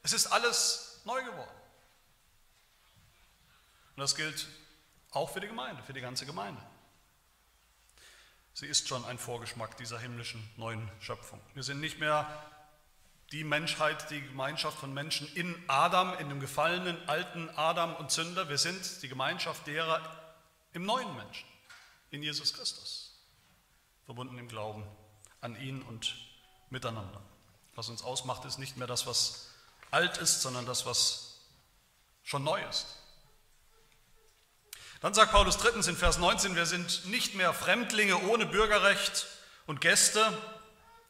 [0.03, 1.51] es ist alles neu geworden.
[3.97, 4.47] Und das gilt
[5.11, 6.61] Auch für die Gemeinde, für die ganze Gemeinde.
[8.53, 11.40] Sie ist schon ein Vorgeschmack dieser himmlischen neuen Schöpfung.
[11.55, 12.29] Wir sind nicht mehr
[13.33, 18.49] die Menschheit, die Gemeinschaft von Menschen in Adam, in dem gefallenen alten Adam und Sünder.
[18.49, 20.01] Wir sind die Gemeinschaft derer
[20.73, 21.47] im neuen Menschen,
[22.11, 23.19] in Jesus Christus,
[24.05, 24.85] verbunden im Glauben
[25.41, 26.15] an ihn und
[26.71, 27.23] miteinander.
[27.75, 29.51] Was uns ausmacht, ist nicht mehr das, was
[29.91, 31.41] alt ist, sondern das, was
[32.23, 32.87] schon neu ist.
[35.01, 39.27] Dann sagt Paulus drittens in Vers 19, wir sind nicht mehr Fremdlinge ohne Bürgerrecht
[39.67, 40.33] und Gäste,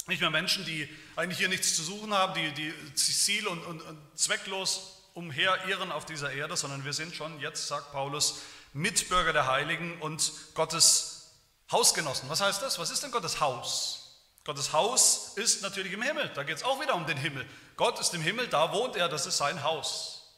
[0.07, 3.81] nicht mehr Menschen, die eigentlich hier nichts zu suchen haben, die, die ziel- und, und,
[3.83, 8.41] und zwecklos umherirren auf dieser Erde, sondern wir sind schon jetzt, sagt Paulus,
[8.73, 11.31] Mitbürger der Heiligen und Gottes
[11.71, 12.29] Hausgenossen.
[12.29, 12.79] Was heißt das?
[12.79, 14.01] Was ist denn Gottes Haus?
[14.45, 16.29] Gottes Haus ist natürlich im Himmel.
[16.35, 17.47] Da geht es auch wieder um den Himmel.
[17.77, 20.33] Gott ist im Himmel, da wohnt er, das ist sein Haus.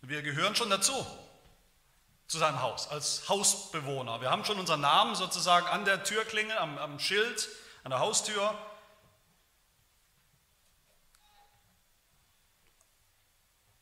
[0.00, 1.06] Wir gehören schon dazu,
[2.26, 4.20] zu seinem Haus, als Hausbewohner.
[4.20, 7.48] Wir haben schon unseren Namen sozusagen an der Türklinge, am, am Schild
[7.84, 8.58] an der Haustür.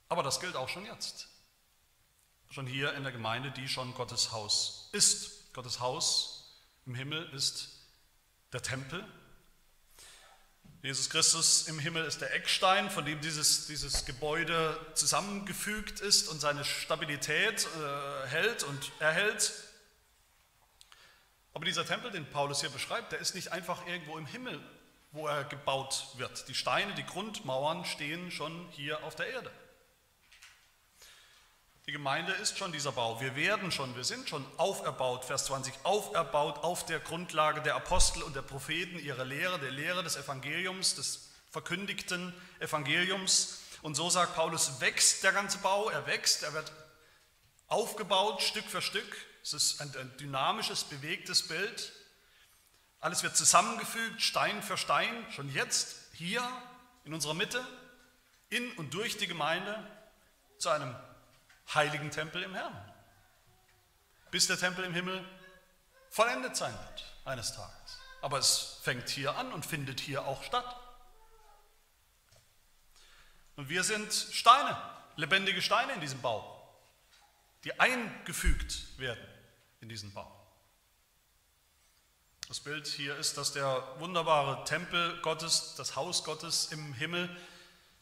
[0.09, 1.29] Aber das gilt auch schon jetzt.
[2.51, 5.55] Schon hier in der Gemeinde, die schon Gottes Haus ist.
[5.55, 7.71] Gottes Haus im Himmel ist
[8.53, 9.07] der Tempel.
[10.83, 16.41] Jesus Christus im Himmel ist der Eckstein, von dem dieses, dieses Gebäude zusammengefügt ist und
[16.41, 19.53] seine Stabilität äh, hält und erhält.
[21.55, 24.61] Aber dieser Tempel, den Paulus hier beschreibt, der ist nicht einfach irgendwo im Himmel,
[25.12, 26.49] wo er gebaut wird.
[26.49, 29.51] Die Steine, die Grundmauern stehen schon hier auf der Erde.
[31.87, 33.21] Die Gemeinde ist schon dieser Bau.
[33.21, 38.23] Wir werden schon, wir sind schon auferbaut, Vers 20, auferbaut auf der Grundlage der Apostel
[38.23, 43.62] und der Propheten, ihrer Lehre, der Lehre des Evangeliums, des verkündigten Evangeliums.
[43.83, 46.73] Und so sagt Paulus, wächst der ganze Bau, er wächst, er wird
[47.67, 51.93] aufgebaut Stück für Stück es ist ein, ein dynamisches, bewegtes Bild.
[53.01, 56.47] Alles wird zusammengefügt, Stein für Stein, schon jetzt, hier
[57.05, 57.67] in unserer Mitte,
[58.49, 59.85] in und durch die Gemeinde
[60.59, 60.95] zu einem
[61.75, 62.93] heiligen Tempel im Herrn.
[64.31, 65.25] Bis der Tempel im Himmel
[66.11, 67.99] vollendet sein wird eines Tages.
[68.21, 70.77] Aber es fängt hier an und findet hier auch statt.
[73.57, 74.81] Und wir sind Steine,
[75.17, 76.49] lebendige Steine in diesem Bau,
[77.65, 79.32] die eingefügt werden
[79.83, 80.31] in diesen Bau.
[82.49, 87.29] Das Bild hier ist, dass der wunderbare Tempel Gottes, das Haus Gottes im Himmel,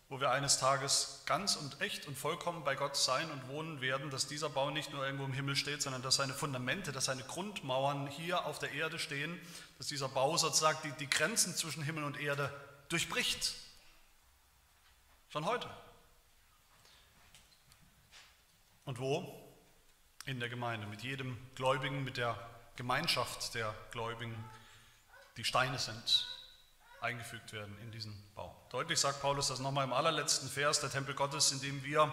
[0.09, 4.11] wo wir eines Tages ganz und echt und vollkommen bei Gott sein und wohnen werden,
[4.11, 7.23] dass dieser Bau nicht nur irgendwo im Himmel steht, sondern dass seine Fundamente, dass seine
[7.23, 9.41] Grundmauern hier auf der Erde stehen,
[9.79, 12.53] dass dieser Bau sozusagen die, die Grenzen zwischen Himmel und Erde
[12.89, 13.55] durchbricht.
[15.29, 15.71] Schon heute.
[18.85, 19.40] Und wo?
[20.27, 22.37] In der Gemeinde, mit jedem Gläubigen, mit der
[22.77, 24.35] Gemeinschaft der Gläubigen,
[25.37, 26.27] die Steine sind,
[27.01, 28.55] eingefügt werden in diesen Bau.
[28.71, 32.13] Deutlich sagt Paulus das nochmal im allerletzten Vers, der Tempel Gottes, in dem wir,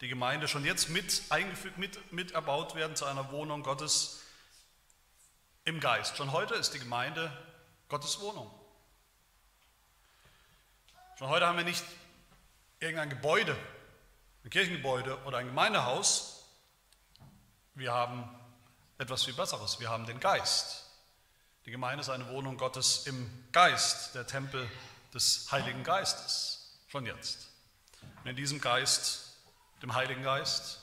[0.00, 4.22] die Gemeinde, schon jetzt mit eingefügt, mit, mit erbaut werden zu einer Wohnung Gottes
[5.64, 6.16] im Geist.
[6.16, 7.32] Schon heute ist die Gemeinde
[7.88, 8.48] Gottes Wohnung.
[11.18, 11.84] Schon heute haben wir nicht
[12.78, 13.56] irgendein Gebäude,
[14.44, 16.37] ein Kirchengebäude oder ein Gemeindehaus,
[17.78, 18.28] wir haben
[18.98, 19.78] etwas viel Besseres.
[19.78, 20.84] Wir haben den Geist.
[21.64, 24.68] Die Gemeinde ist eine Wohnung Gottes im Geist, der Tempel
[25.14, 27.48] des Heiligen Geistes, schon jetzt.
[28.22, 29.36] Und in diesem Geist,
[29.82, 30.80] dem Heiligen Geist,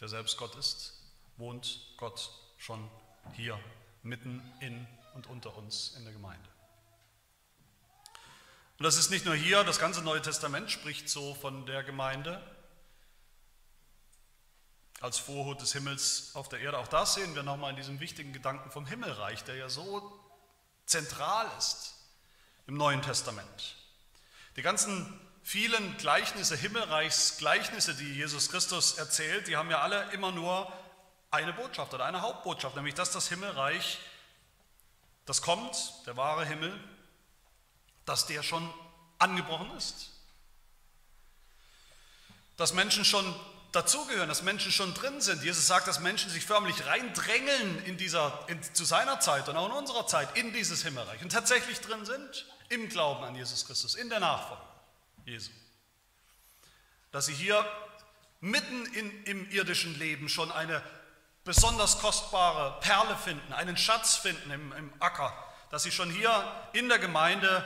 [0.00, 0.94] der selbst Gott ist,
[1.36, 2.90] wohnt Gott schon
[3.34, 3.58] hier
[4.02, 6.48] mitten in und unter uns in der Gemeinde.
[8.78, 12.42] Und das ist nicht nur hier, das ganze Neue Testament spricht so von der Gemeinde,
[15.00, 16.78] als Vorhut des Himmels auf der Erde.
[16.78, 20.18] Auch das sehen wir nochmal in diesem wichtigen Gedanken vom Himmelreich, der ja so
[20.86, 21.94] zentral ist
[22.66, 23.76] im Neuen Testament.
[24.56, 30.72] Die ganzen vielen Gleichnisse, Himmelreichsgleichnisse, die Jesus Christus erzählt, die haben ja alle immer nur
[31.30, 33.98] eine Botschaft oder eine Hauptbotschaft, nämlich dass das Himmelreich,
[35.26, 36.72] das kommt, der wahre Himmel,
[38.06, 38.72] dass der schon
[39.18, 40.12] angebrochen ist.
[42.56, 43.34] Dass Menschen schon
[43.76, 45.42] dazugehören, dass Menschen schon drin sind.
[45.44, 49.66] Jesus sagt, dass Menschen sich förmlich reindrängeln in dieser, in, zu seiner Zeit und auch
[49.66, 53.94] in unserer Zeit in dieses Himmelreich und tatsächlich drin sind im Glauben an Jesus Christus,
[53.94, 54.62] in der Nachfolge
[55.24, 55.50] Jesu.
[57.12, 57.64] Dass sie hier
[58.40, 60.82] mitten in, im irdischen Leben schon eine
[61.44, 65.32] besonders kostbare Perle finden, einen Schatz finden im, im Acker,
[65.70, 67.64] dass sie schon hier in der Gemeinde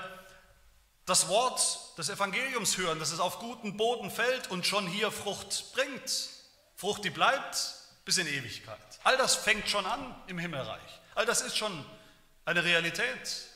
[1.07, 5.73] das Wort des Evangeliums hören, dass es auf guten Boden fällt und schon hier Frucht
[5.75, 6.31] bringt.
[6.77, 7.75] Frucht, die bleibt,
[8.05, 8.79] bis in Ewigkeit.
[9.05, 11.01] All das fängt schon an im Himmelreich.
[11.15, 11.85] All das ist schon
[12.45, 13.47] eine Realität.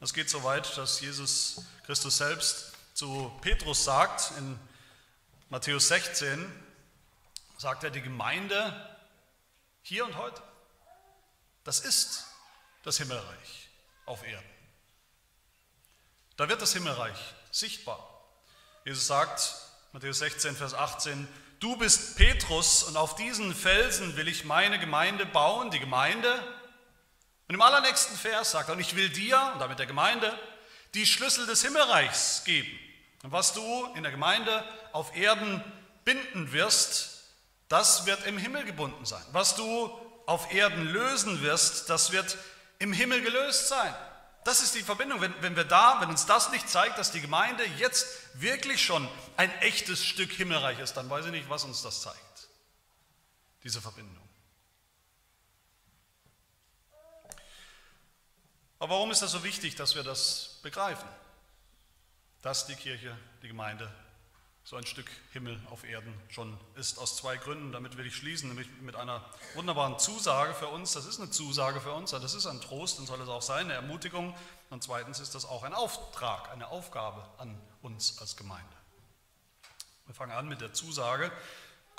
[0.00, 4.58] Es geht so weit, dass Jesus Christus selbst zu Petrus sagt, in
[5.48, 6.50] Matthäus 16,
[7.58, 8.98] sagt er, die Gemeinde
[9.82, 10.42] hier und heute,
[11.64, 12.24] das ist
[12.82, 13.68] das Himmelreich
[14.06, 14.49] auf Erden.
[16.40, 17.18] Da wird das Himmelreich
[17.50, 17.98] sichtbar.
[18.86, 19.56] Jesus sagt,
[19.92, 21.28] Matthäus 16, Vers 18,
[21.58, 26.32] du bist Petrus und auf diesen Felsen will ich meine Gemeinde bauen, die Gemeinde.
[27.46, 30.32] Und im allernächsten Vers sagt er, und ich will dir, und damit der Gemeinde,
[30.94, 32.70] die Schlüssel des Himmelreichs geben.
[33.22, 35.62] Und was du in der Gemeinde auf Erden
[36.06, 37.22] binden wirst,
[37.68, 39.22] das wird im Himmel gebunden sein.
[39.32, 39.90] Was du
[40.24, 42.38] auf Erden lösen wirst, das wird
[42.78, 43.94] im Himmel gelöst sein.
[44.44, 45.20] Das ist die Verbindung.
[45.20, 48.06] Wenn, wenn wir da, wenn uns das nicht zeigt, dass die Gemeinde jetzt
[48.40, 52.48] wirklich schon ein echtes Stück Himmelreich ist, dann weiß ich nicht, was uns das zeigt.
[53.62, 54.26] Diese Verbindung.
[58.78, 61.08] Aber warum ist das so wichtig, dass wir das begreifen?
[62.40, 63.92] Dass die Kirche, die Gemeinde
[64.70, 67.00] so ein Stück Himmel auf Erden schon ist.
[67.00, 67.72] Aus zwei Gründen.
[67.72, 70.92] Damit will ich schließen, nämlich mit einer wunderbaren Zusage für uns.
[70.92, 73.64] Das ist eine Zusage für uns, das ist ein Trost und soll es auch sein,
[73.64, 74.32] eine Ermutigung.
[74.70, 78.76] Und zweitens ist das auch ein Auftrag, eine Aufgabe an uns als Gemeinde.
[80.06, 81.32] Wir fangen an mit der Zusage,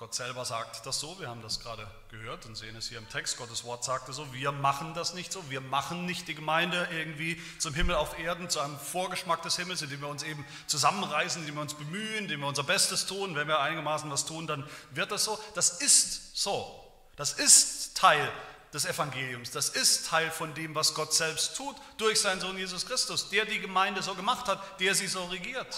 [0.01, 3.07] Gott selber sagt das so, wir haben das gerade gehört und sehen es hier im
[3.07, 3.37] Text.
[3.37, 7.39] Gottes Wort sagte so, wir machen das nicht so, wir machen nicht die Gemeinde irgendwie
[7.59, 11.53] zum Himmel auf Erden, zu einem Vorgeschmack des Himmels, indem wir uns eben zusammenreißen, indem
[11.53, 13.35] wir uns bemühen, indem wir unser Bestes tun.
[13.35, 15.39] Wenn wir einigermaßen was tun, dann wird das so.
[15.53, 16.83] Das ist so.
[17.15, 18.27] Das ist Teil
[18.73, 19.51] des Evangeliums.
[19.51, 23.45] Das ist Teil von dem, was Gott selbst tut durch seinen Sohn Jesus Christus, der
[23.45, 25.77] die Gemeinde so gemacht hat, der sie so regiert.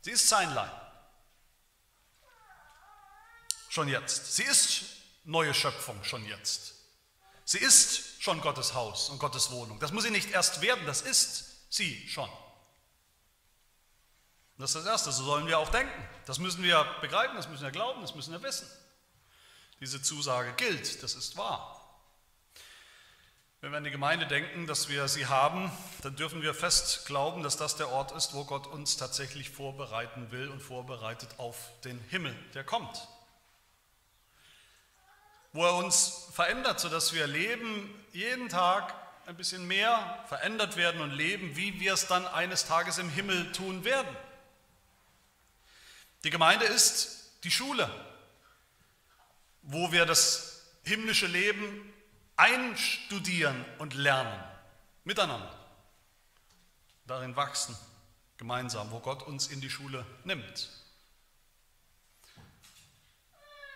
[0.00, 0.83] Sie ist sein Leib.
[3.74, 4.36] Schon jetzt.
[4.36, 4.84] Sie ist
[5.24, 6.74] neue Schöpfung schon jetzt.
[7.44, 9.80] Sie ist schon Gottes Haus und Gottes Wohnung.
[9.80, 12.28] Das muss sie nicht erst werden, das ist sie schon.
[14.58, 16.08] Das ist das Erste, so sollen wir auch denken.
[16.24, 18.70] Das müssen wir begreifen, das müssen wir glauben, das müssen wir wissen.
[19.80, 22.00] Diese Zusage gilt, das ist wahr.
[23.60, 25.72] Wenn wir an die Gemeinde denken, dass wir sie haben,
[26.02, 30.30] dann dürfen wir fest glauben, dass das der Ort ist, wo Gott uns tatsächlich vorbereiten
[30.30, 33.08] will und vorbereitet auf den Himmel, der kommt
[35.54, 38.92] wo er uns verändert, sodass wir leben jeden Tag
[39.26, 43.52] ein bisschen mehr verändert werden und leben, wie wir es dann eines Tages im Himmel
[43.52, 44.14] tun werden.
[46.24, 47.88] Die Gemeinde ist die Schule,
[49.62, 51.92] wo wir das himmlische Leben
[52.36, 54.42] einstudieren und lernen,
[55.04, 55.54] miteinander,
[57.06, 57.76] darin wachsen,
[58.38, 60.68] gemeinsam, wo Gott uns in die Schule nimmt.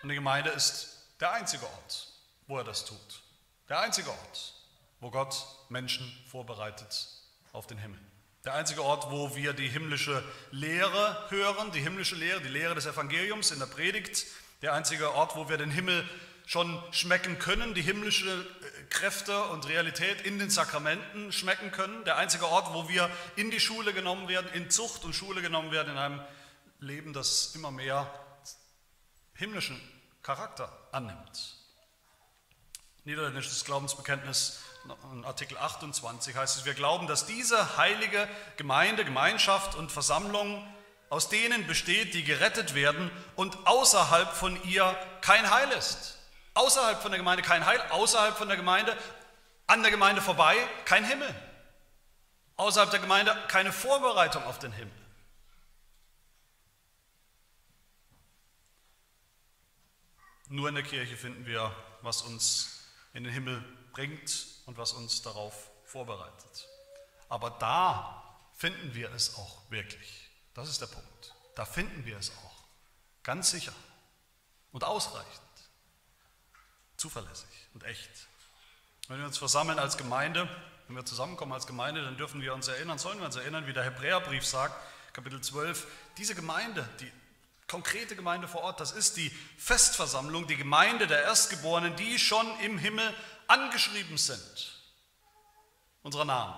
[0.03, 2.07] Und die Gemeinde ist der einzige Ort,
[2.47, 3.21] wo er das tut.
[3.67, 4.53] Der einzige Ort,
[4.99, 7.07] wo Gott Menschen vorbereitet
[7.51, 7.99] auf den Himmel.
[8.45, 12.85] Der einzige Ort, wo wir die himmlische Lehre hören, die himmlische Lehre, die Lehre des
[12.85, 14.25] Evangeliums in der Predigt.
[14.61, 16.07] Der einzige Ort, wo wir den Himmel
[16.45, 22.05] schon schmecken können, die himmlische äh, Kräfte und Realität in den Sakramenten schmecken können.
[22.05, 25.71] Der einzige Ort, wo wir in die Schule genommen werden, in Zucht und Schule genommen
[25.71, 26.21] werden, in einem
[26.79, 28.11] Leben, das immer mehr
[29.35, 29.79] himmlischen
[30.23, 31.55] Charakter annimmt.
[33.05, 34.59] Niederländisches Glaubensbekenntnis,
[35.23, 40.65] Artikel 28 heißt es, wir glauben, dass diese heilige Gemeinde, Gemeinschaft und Versammlung
[41.09, 46.17] aus denen besteht, die gerettet werden und außerhalb von ihr kein Heil ist.
[46.53, 48.95] Außerhalb von der Gemeinde kein Heil, außerhalb von der Gemeinde,
[49.65, 50.55] an der Gemeinde vorbei
[50.85, 51.33] kein Himmel.
[52.57, 54.98] Außerhalb der Gemeinde keine Vorbereitung auf den Himmel.
[60.49, 62.83] Nur in der Kirche finden wir, was uns
[63.13, 66.67] in den Himmel bringt und was uns darauf vorbereitet.
[67.29, 68.23] Aber da
[68.55, 70.29] finden wir es auch wirklich.
[70.55, 71.35] Das ist der Punkt.
[71.55, 72.63] Da finden wir es auch.
[73.23, 73.73] Ganz sicher
[74.71, 75.29] und ausreichend.
[76.97, 78.09] Zuverlässig und echt.
[79.07, 80.49] Wenn wir uns versammeln als Gemeinde,
[80.87, 83.73] wenn wir zusammenkommen als Gemeinde, dann dürfen wir uns erinnern, sollen wir uns erinnern, wie
[83.73, 84.75] der Hebräerbrief sagt,
[85.13, 85.87] Kapitel 12,
[86.17, 87.11] diese Gemeinde, die
[87.69, 92.77] konkrete Gemeinde vor Ort, das ist die Festversammlung, die Gemeinde der Erstgeborenen, die schon im
[92.77, 93.13] Himmel
[93.47, 94.75] angeschrieben sind.
[96.01, 96.55] Unserer Namen.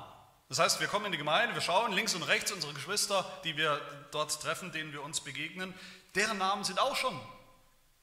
[0.50, 3.56] Das heißt, wir kommen in die Gemeinde, wir schauen links und rechts unsere Geschwister, die
[3.56, 3.80] wir
[4.12, 5.74] dort treffen, denen wir uns begegnen,
[6.16, 7.20] deren Namen sind auch schon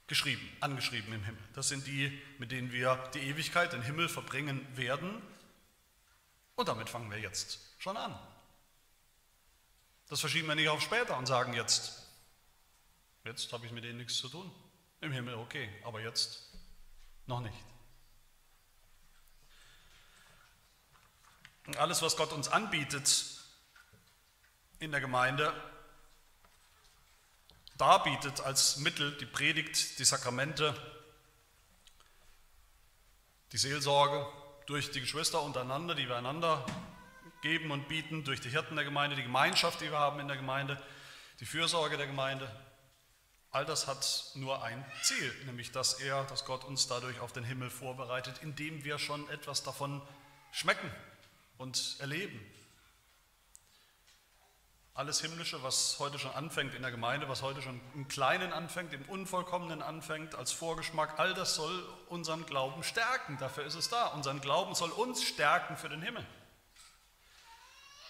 [0.07, 1.43] geschrieben, angeschrieben im Himmel.
[1.55, 5.21] Das sind die, mit denen wir die Ewigkeit, den Himmel verbringen werden.
[6.57, 8.19] Und damit fangen wir jetzt schon an.
[10.09, 11.97] Das verschieben wir nicht auf später und sagen jetzt,
[13.29, 14.51] Jetzt habe ich mit denen nichts zu tun.
[15.03, 16.49] Im Himmel okay, aber jetzt
[17.26, 17.59] noch nicht.
[21.66, 23.39] Und alles, was Gott uns anbietet
[24.79, 25.53] in der Gemeinde,
[27.76, 30.74] darbietet als Mittel die Predigt, die Sakramente,
[33.53, 34.26] die Seelsorge
[34.64, 36.64] durch die Geschwister untereinander, die wir einander
[37.43, 40.39] geben und bieten, durch die Hirten der Gemeinde, die Gemeinschaft, die wir haben in der
[40.39, 40.83] Gemeinde,
[41.41, 42.51] die Fürsorge der Gemeinde.
[43.51, 47.44] All das hat nur ein Ziel, nämlich dass er, dass Gott uns dadurch auf den
[47.44, 50.03] Himmel vorbereitet, indem wir schon etwas davon
[50.53, 50.90] schmecken
[51.57, 52.38] und erleben.
[54.92, 58.92] Alles Himmlische, was heute schon anfängt in der Gemeinde, was heute schon im Kleinen anfängt,
[58.92, 63.38] im Unvollkommenen anfängt, als Vorgeschmack, all das soll unseren Glauben stärken.
[63.38, 64.09] Dafür ist es da.
[64.09, 66.26] Unseren Glauben soll uns stärken für den Himmel.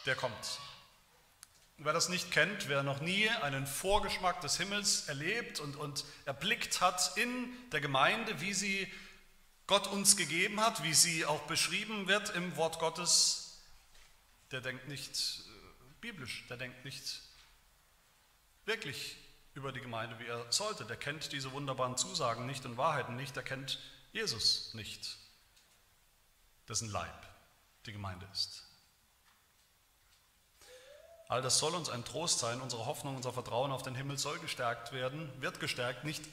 [0.06, 0.58] Der kommt.
[1.80, 6.80] Wer das nicht kennt, wer noch nie einen Vorgeschmack des Himmels erlebt und, und erblickt
[6.80, 8.92] hat in der Gemeinde, wie sie
[9.68, 13.60] Gott uns gegeben hat, wie sie auch beschrieben wird im Wort Gottes,
[14.50, 15.44] der denkt nicht
[16.00, 17.20] biblisch, der denkt nicht
[18.64, 19.16] wirklich
[19.54, 20.84] über die Gemeinde, wie er sollte.
[20.84, 23.78] Der kennt diese wunderbaren Zusagen nicht und Wahrheiten nicht, der kennt
[24.12, 25.16] Jesus nicht,
[26.68, 27.26] dessen Leib
[27.86, 28.67] die Gemeinde ist.
[31.28, 34.38] All das soll uns ein Trost sein, unsere Hoffnung, unser Vertrauen auf den Himmel soll
[34.38, 36.24] gestärkt werden, wird gestärkt, nicht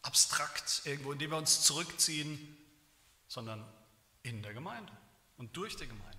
[0.00, 2.56] abstrakt irgendwo, indem wir uns zurückziehen,
[3.28, 3.62] sondern
[4.22, 4.90] in der Gemeinde
[5.36, 6.16] und durch die Gemeinde.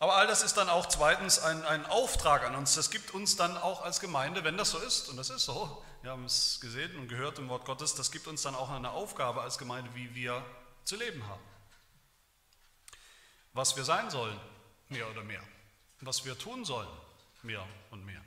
[0.00, 2.74] Aber all das ist dann auch zweitens ein, ein Auftrag an uns.
[2.74, 5.84] Das gibt uns dann auch als Gemeinde, wenn das so ist, und das ist so,
[6.02, 8.90] wir haben es gesehen und gehört im Wort Gottes, das gibt uns dann auch eine
[8.90, 10.44] Aufgabe als Gemeinde, wie wir
[10.84, 11.42] zu leben haben.
[13.52, 14.38] Was wir sein sollen,
[14.88, 15.42] mehr oder mehr.
[16.00, 16.88] Was wir tun sollen,
[17.42, 18.22] mehr und mehr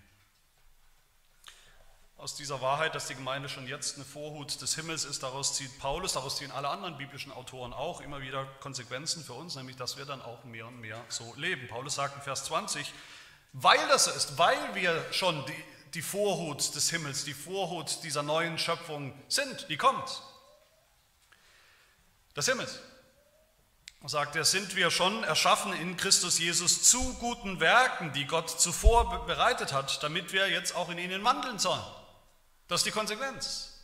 [2.21, 5.79] aus dieser Wahrheit, dass die Gemeinde schon jetzt eine Vorhut des Himmels ist, daraus zieht
[5.79, 9.97] Paulus, daraus ziehen alle anderen biblischen Autoren auch immer wieder Konsequenzen für uns, nämlich dass
[9.97, 11.67] wir dann auch mehr und mehr so leben.
[11.67, 12.93] Paulus sagt in Vers 20,
[13.53, 15.63] weil das so ist, weil wir schon die,
[15.95, 20.21] die Vorhut des Himmels, die Vorhut dieser neuen Schöpfung sind, die kommt,
[22.37, 22.79] des Himmels.
[24.03, 29.25] Sagt er, sind wir schon erschaffen in Christus Jesus zu guten Werken, die Gott zuvor
[29.27, 31.83] bereitet hat, damit wir jetzt auch in ihnen wandeln sollen.
[32.67, 33.79] Das ist die Konsequenz.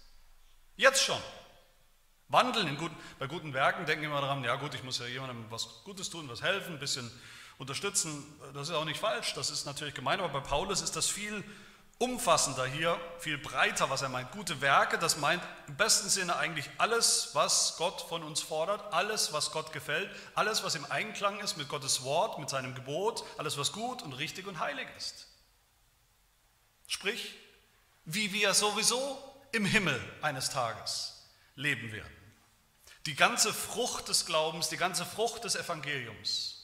[0.76, 1.22] Jetzt schon.
[2.30, 5.84] Wandeln guten, bei guten Werken denken wir daran, ja gut, ich muss ja jemandem was
[5.84, 7.09] Gutes tun, was helfen, ein bisschen
[7.57, 8.24] unterstützen.
[8.53, 11.43] Das ist auch nicht falsch, das ist natürlich gemein, aber bei Paulus ist das viel
[12.00, 14.32] umfassender hier, viel breiter, was er meint.
[14.32, 19.34] Gute Werke, das meint im besten Sinne eigentlich alles, was Gott von uns fordert, alles,
[19.34, 23.58] was Gott gefällt, alles, was im Einklang ist mit Gottes Wort, mit seinem Gebot, alles,
[23.58, 25.28] was gut und richtig und heilig ist.
[26.88, 27.36] Sprich,
[28.06, 29.18] wie wir sowieso
[29.52, 31.26] im Himmel eines Tages
[31.56, 32.16] leben werden.
[33.06, 36.57] Die ganze Frucht des Glaubens, die ganze Frucht des Evangeliums.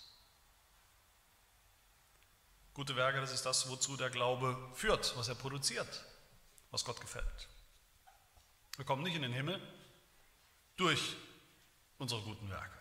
[2.74, 6.04] Gute Werke, das ist das, wozu der Glaube führt, was er produziert,
[6.72, 7.48] was Gott gefällt.
[8.78, 9.62] Wir kommen nicht in den Himmel
[10.76, 11.16] durch
[12.00, 12.78] unsere guten Werke.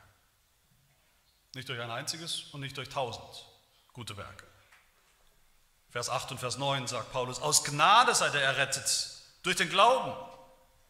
[1.55, 3.47] Nicht durch ein einziges und nicht durch tausend
[3.93, 4.47] gute Werke.
[5.91, 9.11] Vers 8 und Vers 9 sagt Paulus, aus Gnade seid ihr errettet,
[9.43, 10.15] durch den Glauben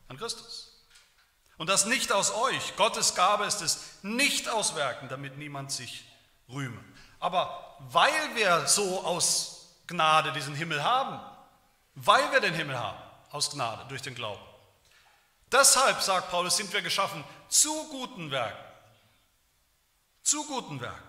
[0.06, 0.86] an Christus.
[1.58, 6.04] Und das nicht aus euch, Gottes Gabe ist es, nicht aus Werken, damit niemand sich
[6.48, 6.82] rühme.
[7.22, 11.20] Aber weil wir so aus Gnade diesen Himmel haben,
[11.94, 12.98] weil wir den Himmel haben,
[13.30, 14.42] aus Gnade, durch den Glauben,
[15.52, 18.58] deshalb, sagt Paulus, sind wir geschaffen zu guten Werken.
[20.24, 21.08] Zu guten Werken.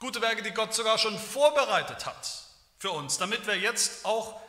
[0.00, 2.42] Gute Werke, die Gott sogar schon vorbereitet hat
[2.80, 4.40] für uns, damit wir jetzt auch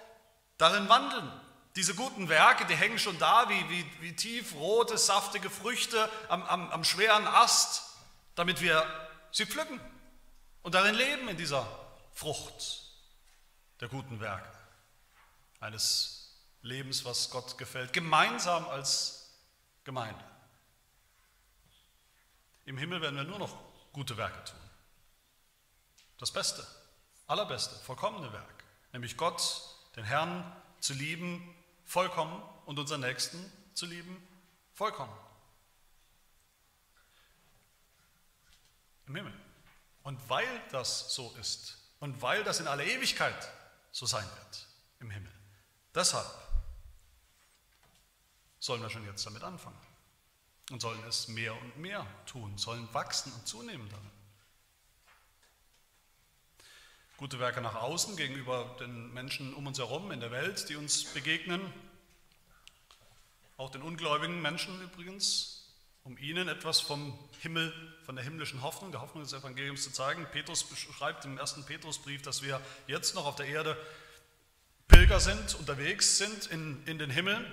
[0.57, 1.31] darin wandeln.
[1.75, 6.71] Diese guten Werke, die hängen schon da wie, wie, wie tiefrote, saftige Früchte am, am,
[6.71, 7.83] am schweren Ast,
[8.33, 8.83] damit wir
[9.35, 9.79] sie pflücken
[10.63, 11.67] und darin leben in dieser
[12.13, 12.83] Frucht
[13.81, 14.49] der guten Werke.
[15.59, 19.33] Eines Lebens, was Gott gefällt, gemeinsam als
[19.83, 20.23] Gemeinde.
[22.63, 23.57] Im Himmel werden wir nur noch
[23.91, 24.59] gute Werke tun.
[26.17, 26.65] Das Beste,
[27.27, 28.63] allerbeste, vollkommene Werk,
[28.93, 29.43] nämlich Gott,
[29.97, 33.37] den Herrn zu lieben, vollkommen und unseren Nächsten
[33.73, 34.25] zu lieben,
[34.73, 35.13] vollkommen.
[39.07, 39.33] Im Himmel.
[40.03, 43.51] Und weil das so ist und weil das in aller Ewigkeit
[43.91, 44.67] so sein wird
[44.99, 45.31] im Himmel,
[45.93, 46.27] deshalb
[48.59, 49.79] sollen wir schon jetzt damit anfangen
[50.71, 54.11] und sollen es mehr und mehr tun, sollen wachsen und zunehmen darin.
[57.17, 61.05] Gute Werke nach außen gegenüber den Menschen um uns herum in der Welt, die uns
[61.05, 61.61] begegnen.
[63.55, 65.54] Auch den ungläubigen Menschen übrigens,
[66.05, 67.73] um ihnen etwas vom Himmel,
[68.05, 70.27] von der himmlischen Hoffnung, der Hoffnung des Evangeliums zu zeigen.
[70.31, 73.75] Petrus beschreibt im ersten Petrusbrief, dass wir jetzt noch auf der Erde
[74.87, 77.43] Pilger sind, unterwegs sind in, in den Himmel.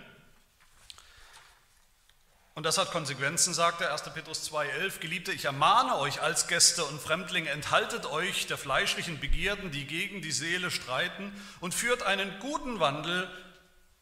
[2.55, 4.03] Und das hat Konsequenzen, sagt er 1.
[4.13, 4.99] Petrus 2,11.
[4.99, 10.21] Geliebte, ich ermahne euch als Gäste und Fremdlinge, enthaltet euch der fleischlichen Begierden, die gegen
[10.21, 13.31] die Seele streiten, und führt einen guten Wandel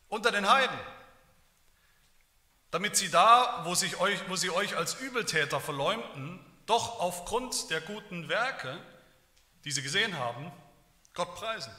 [0.09, 0.77] unter den Heiden,
[2.71, 7.81] damit sie da, wo, sich euch, wo sie euch als Übeltäter verleumden, doch aufgrund der
[7.81, 8.79] guten Werke,
[9.65, 10.53] die sie gesehen haben,
[11.15, 11.73] Gott preisen.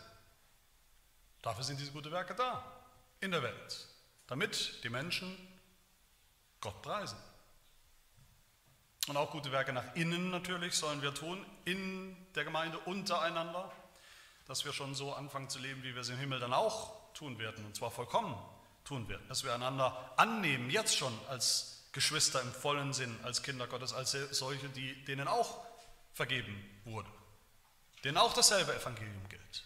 [1.42, 2.64] Dafür sind diese guten Werke da
[3.22, 3.88] in der Welt,
[4.28, 5.36] damit die Menschen
[6.60, 7.18] Gott preisen.
[9.08, 13.72] Und auch gute Werke nach innen natürlich sollen wir tun, in der Gemeinde untereinander,
[14.46, 17.40] dass wir schon so anfangen zu leben, wie wir es im Himmel dann auch tun
[17.40, 18.36] werden, und zwar vollkommen
[18.84, 23.68] tun werden, dass wir einander annehmen, jetzt schon als Geschwister im vollen Sinn, als Kinder
[23.68, 25.64] Gottes, als solche, die, denen auch
[26.14, 26.56] vergeben
[26.86, 27.10] wurde,
[28.04, 29.64] denen auch dasselbe Evangelium gilt.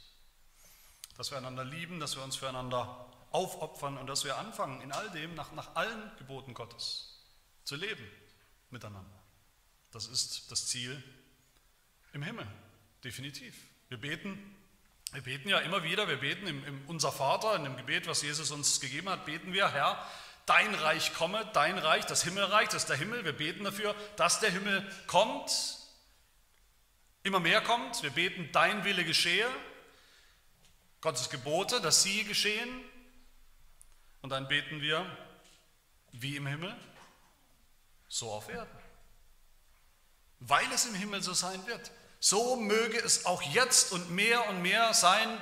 [1.17, 5.09] Dass wir einander lieben, dass wir uns füreinander aufopfern und dass wir anfangen, in all
[5.11, 7.19] dem nach, nach allen Geboten Gottes
[7.63, 8.05] zu leben
[8.69, 9.19] miteinander.
[9.91, 11.01] Das ist das Ziel
[12.13, 12.47] im Himmel,
[13.03, 13.55] definitiv.
[13.89, 14.55] Wir beten,
[15.15, 18.21] wir beten ja immer wieder, wir beten im, im Unser Vater, in dem Gebet, was
[18.21, 20.05] Jesus uns gegeben hat, beten wir, Herr,
[20.45, 23.23] dein Reich komme, dein Reich, das Himmelreich, das ist der Himmel.
[23.23, 25.79] Wir beten dafür, dass der Himmel kommt,
[27.23, 28.03] immer mehr kommt.
[28.03, 29.47] Wir beten, dein Wille geschehe,
[30.99, 32.83] Gottes Gebote, dass sie geschehen,
[34.21, 35.05] und dann beten wir,
[36.11, 36.75] wie im Himmel,
[38.09, 38.77] so auf Erden.
[40.39, 41.89] Weil es im Himmel so sein wird.
[42.25, 45.39] So möge es auch jetzt und mehr und mehr sein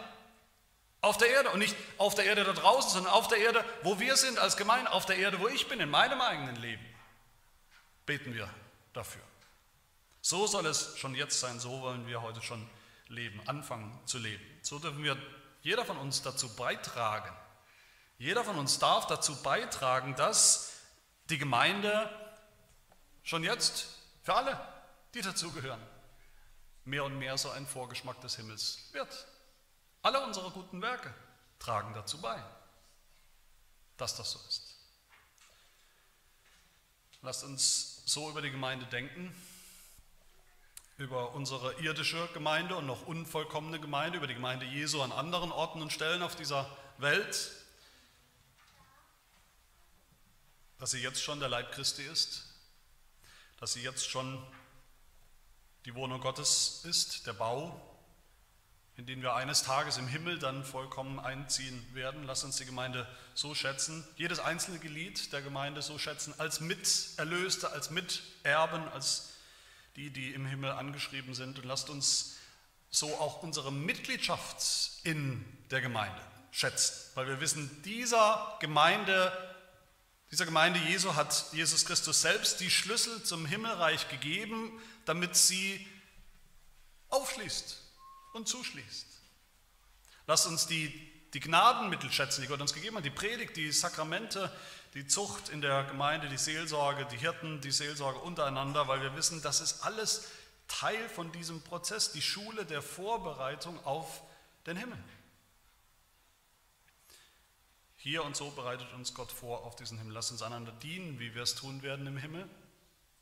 [0.99, 1.51] auf der Erde.
[1.51, 4.57] Und nicht auf der Erde da draußen, sondern auf der Erde, wo wir sind als
[4.57, 6.85] Gemeinde, auf der Erde, wo ich bin, in meinem eigenen Leben.
[8.05, 8.49] Beten wir
[8.91, 9.21] dafür.
[10.19, 12.69] So soll es schon jetzt sein, so wollen wir heute schon
[13.07, 14.43] leben, anfangen zu leben.
[14.61, 15.15] So dürfen wir
[15.61, 17.33] jeder von uns dazu beitragen,
[18.17, 20.73] jeder von uns darf dazu beitragen, dass
[21.29, 22.09] die Gemeinde
[23.23, 23.87] schon jetzt
[24.21, 24.59] für alle,
[25.13, 25.79] die dazugehören,
[26.85, 29.27] mehr und mehr so ein Vorgeschmack des Himmels wird.
[30.01, 31.13] Alle unsere guten Werke
[31.59, 32.43] tragen dazu bei,
[33.97, 34.75] dass das so ist.
[37.21, 39.33] Lasst uns so über die Gemeinde denken,
[40.97, 45.81] über unsere irdische Gemeinde und noch unvollkommene Gemeinde, über die Gemeinde Jesu an anderen Orten
[45.81, 47.51] und Stellen auf dieser Welt
[50.83, 52.43] dass sie jetzt schon der Leib Christi ist,
[53.61, 54.45] dass sie jetzt schon
[55.85, 57.79] die Wohnung Gottes ist, der Bau,
[58.95, 62.23] in den wir eines Tages im Himmel dann vollkommen einziehen werden.
[62.25, 67.71] Lass uns die Gemeinde so schätzen, jedes einzelne Glied der Gemeinde so schätzen, als Miterlöste,
[67.71, 69.33] als Miterben, als
[69.95, 71.57] die, die im Himmel angeschrieben sind.
[71.59, 72.37] Und lasst uns
[72.89, 76.21] so auch unsere Mitgliedschaft in der Gemeinde
[76.51, 79.31] schätzen, weil wir wissen, dieser Gemeinde
[80.33, 84.71] dieser Gemeinde Jesu hat Jesus Christus selbst die Schlüssel zum Himmelreich gegeben,
[85.05, 85.85] damit sie
[87.09, 87.81] aufschließt
[88.33, 89.07] und zuschließt.
[90.25, 94.51] Lasst uns die, die Gnadenmittel schätzen, die Gott uns gegeben hat, die Predigt, die Sakramente,
[94.93, 99.41] die Zucht in der Gemeinde, die Seelsorge, die Hirten, die Seelsorge untereinander, weil wir wissen,
[99.41, 100.29] das ist alles
[100.67, 104.21] Teil von diesem Prozess, die Schule der Vorbereitung auf
[104.65, 104.97] den Himmel.
[107.97, 110.13] Hier und so bereitet uns Gott vor auf diesen Himmel.
[110.13, 112.49] Lass uns einander dienen, wie wir es tun werden im Himmel.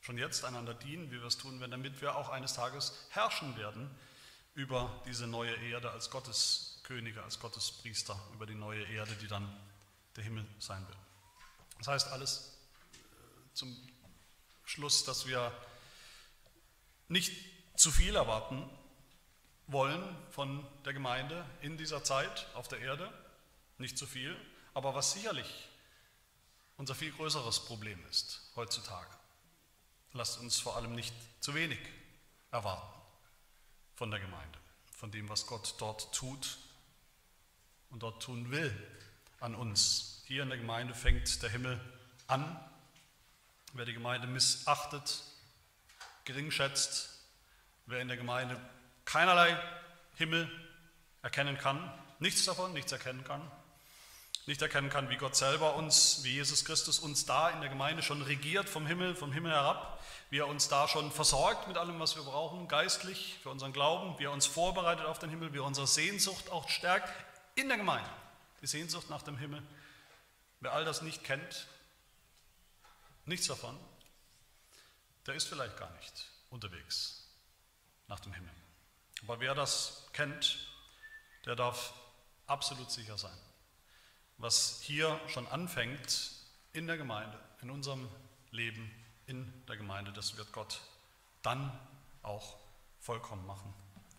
[0.01, 3.55] Schon jetzt einander dienen, wie wir es tun werden, damit wir auch eines Tages herrschen
[3.55, 3.89] werden
[4.55, 9.27] über diese neue Erde als Gottes Könige, als Gottes Priester, über die neue Erde, die
[9.27, 9.47] dann
[10.15, 10.97] der Himmel sein wird.
[11.77, 12.57] Das heißt alles
[12.93, 13.75] äh, zum
[14.65, 15.51] Schluss, dass wir
[17.07, 17.31] nicht
[17.75, 18.69] zu viel erwarten
[19.67, 23.11] wollen von der Gemeinde in dieser Zeit auf der Erde,
[23.77, 24.35] nicht zu viel,
[24.73, 25.69] aber was sicherlich
[26.77, 29.20] unser viel größeres Problem ist heutzutage.
[30.13, 31.79] Lasst uns vor allem nicht zu wenig
[32.51, 32.99] erwarten
[33.95, 34.59] von der Gemeinde,
[34.97, 36.57] von dem, was Gott dort tut
[37.91, 38.75] und dort tun will
[39.39, 40.23] an uns.
[40.25, 41.79] Hier in der Gemeinde fängt der Himmel
[42.27, 42.59] an.
[43.73, 45.23] Wer die Gemeinde missachtet,
[46.25, 47.09] geringschätzt,
[47.85, 48.59] wer in der Gemeinde
[49.05, 49.57] keinerlei
[50.15, 50.49] Himmel
[51.21, 53.41] erkennen kann, nichts davon, nichts erkennen kann,
[54.45, 58.03] nicht erkennen kann, wie Gott selber uns, wie Jesus Christus uns da in der Gemeinde
[58.03, 60.00] schon regiert vom Himmel, vom Himmel herab,
[60.31, 64.17] wie er uns da schon versorgt mit allem, was wir brauchen, geistlich, für unseren Glauben,
[64.17, 67.13] wie er uns vorbereitet auf den Himmel, wie er unsere Sehnsucht auch stärkt
[67.53, 68.09] in der Gemeinde,
[68.61, 69.61] die Sehnsucht nach dem Himmel.
[70.59, 71.67] Wer all das nicht kennt,
[73.25, 73.77] nichts davon,
[75.27, 77.27] der ist vielleicht gar nicht unterwegs
[78.07, 78.51] nach dem Himmel.
[79.21, 80.57] Aber wer das kennt,
[81.45, 81.93] der darf
[82.47, 83.37] absolut sicher sein
[84.41, 86.31] was hier schon anfängt
[86.73, 88.09] in der Gemeinde, in unserem
[88.49, 88.91] Leben
[89.31, 90.81] in der Gemeinde, das wird Gott
[91.41, 91.71] dann
[92.21, 92.57] auch
[92.99, 93.73] vollkommen machen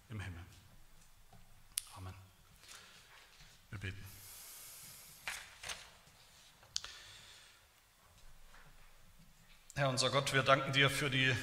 [0.09, 0.41] im Himmel.
[1.95, 2.15] Amen.
[3.69, 4.05] Wir beten.
[9.75, 11.37] Herr unser Gott, wir danken dir für die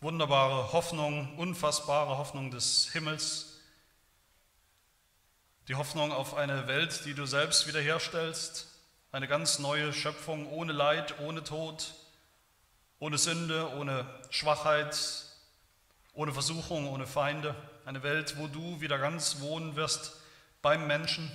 [0.00, 3.58] wunderbare Hoffnung, unfassbare Hoffnung des Himmels
[5.68, 8.66] die Hoffnung auf eine Welt, die du selbst wiederherstellst,
[9.12, 11.94] eine ganz neue Schöpfung ohne Leid, ohne Tod,
[13.00, 14.96] ohne Sünde, ohne Schwachheit,
[16.12, 20.20] ohne Versuchung, ohne Feinde, eine Welt, wo du wieder ganz wohnen wirst
[20.62, 21.30] beim Menschen,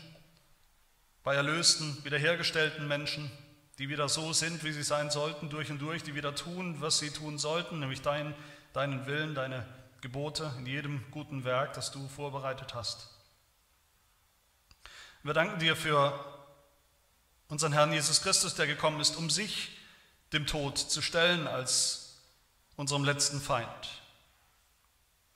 [1.24, 3.32] bei erlösten, wiederhergestellten Menschen,
[3.80, 6.99] die wieder so sind, wie sie sein sollten, durch und durch, die wieder tun, was
[6.99, 8.36] sie tun sollten, nämlich dein,
[8.74, 9.66] deinen Willen, deine
[10.01, 13.09] Gebote in jedem guten Werk, das du vorbereitet hast.
[15.24, 16.24] Wir danken dir für
[17.47, 19.72] unseren Herrn Jesus Christus, der gekommen ist, um sich
[20.36, 22.18] dem Tod zu stellen als
[22.76, 24.02] unserem letzten Feind.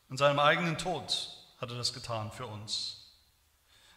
[0.09, 1.29] In seinem eigenen Tod
[1.59, 2.97] hat er das getan für uns.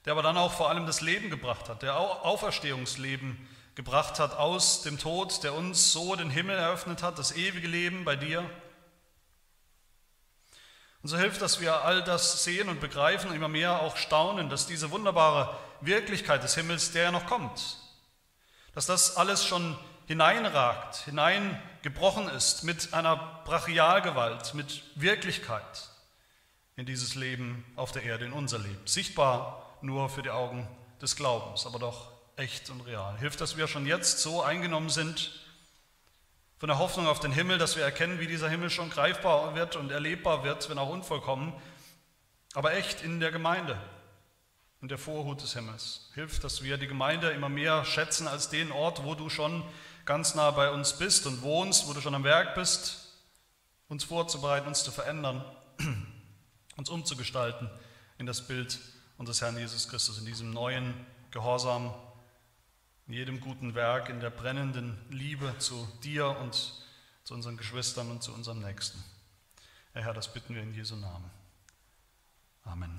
[0.05, 4.83] Der aber dann auch vor allem das Leben gebracht hat, der Auferstehungsleben gebracht hat aus
[4.83, 8.49] dem Tod, der uns so den Himmel eröffnet hat, das ewige Leben bei dir.
[11.03, 14.51] Und so hilft, dass wir all das sehen und begreifen und immer mehr auch staunen,
[14.51, 17.79] dass diese wunderbare Wirklichkeit des Himmels, der ja noch kommt,
[18.75, 19.77] dass das alles schon
[20.13, 25.89] hineinragt, hineingebrochen ist mit einer Brachialgewalt, mit Wirklichkeit
[26.77, 28.87] in dieses Leben auf der Erde, in unser Leben.
[28.87, 30.69] Sichtbar nur für die Augen
[31.01, 33.17] des Glaubens, aber doch echt und real.
[33.21, 35.33] Hilft, dass wir schon jetzt so eingenommen sind
[36.59, 39.77] von der Hoffnung auf den Himmel, dass wir erkennen, wie dieser Himmel schon greifbar wird
[39.77, 41.55] und erlebbar wird, wenn auch unvollkommen,
[42.53, 43.81] aber echt in der Gemeinde,
[44.83, 46.11] in der Vorhut des Himmels.
[46.13, 49.65] Hilft, dass wir die Gemeinde immer mehr schätzen als den Ort, wo du schon
[50.05, 53.13] ganz nah bei uns bist und wohnst, wo du schon am Werk bist,
[53.89, 55.45] uns vorzubereiten, uns zu verändern,
[56.77, 57.71] uns umzugestalten
[58.19, 58.79] in das Bild
[59.19, 60.95] unseres Herrn Jesus Christus, in diesem neuen
[61.31, 61.95] Gehorsam
[63.07, 66.55] in jedem guten Werk, in der brennenden Liebe zu dir und
[67.25, 69.03] zu unseren Geschwistern und zu unserem Nächsten.
[69.93, 71.31] Herr, das bitten wir in Jesu Namen.
[72.65, 72.99] Amen.